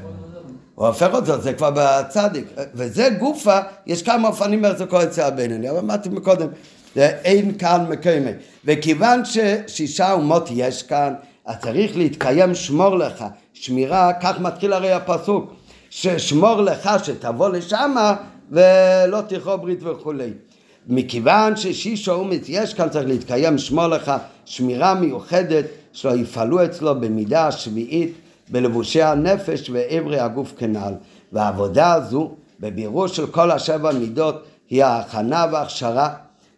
[0.75, 2.45] הוא הופך אותו, זה כבר בצדיק.
[2.73, 6.47] וזה גופה, יש כמה אופנים איך זה קורה אצל הבינוני, אבל אמרתי מקודם,
[6.95, 8.31] זה אין כאן מקיימי.
[8.65, 11.13] וכיוון ששישה אומות יש כאן,
[11.45, 13.25] אז צריך להתקיים שמור לך.
[13.53, 15.53] שמירה, כך מתחיל הרי הפסוק,
[15.89, 18.15] ששמור לך שתבוא לשמה
[18.51, 20.33] ולא תכרוא ברית וכולי.
[20.87, 24.11] מכיוון ששישה אומות יש כאן, צריך להתקיים שמור לך
[24.45, 28.13] שמירה מיוחדת שלא יפעלו אצלו במידה השביעית
[28.49, 30.93] בלבושי הנפש ואיברי הגוף כנ"ל.
[31.33, 36.13] והעבודה הזו בבירור של כל השבע מידות היא ההכנה וההכשרה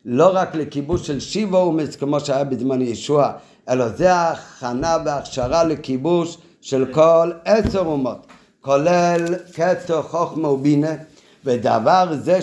[0.05, 3.31] לא רק לכיבוש של שיבו אומץ כמו שהיה בזמן ישוע,
[3.69, 8.27] אלא זה ההכנה וההכשרה לכיבוש של כל עשר אומות,
[8.61, 10.93] כולל קצר חוכמה ובינה,
[11.45, 12.41] ודבר זה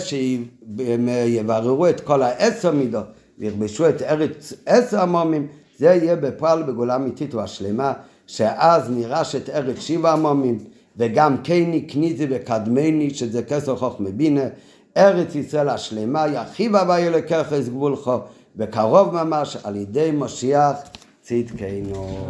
[0.77, 3.05] שיבררו את כל העשר מידות
[3.39, 7.93] ויכבשו את ארץ עשר המומים, זה יהיה בפועל בגאולה אמיתית והשלמה,
[8.27, 10.59] שאז נירש את ארץ שבע המומים,
[10.97, 14.45] וגם קני, כניזי וקדמני, שזה כסר חוכמה בינה,
[14.97, 18.11] ארץ ישראל השלמה, ירחיב הוויה לקחס גבולך,
[18.55, 20.77] בקרוב ממש על ידי משיח
[21.21, 22.27] צדקנו.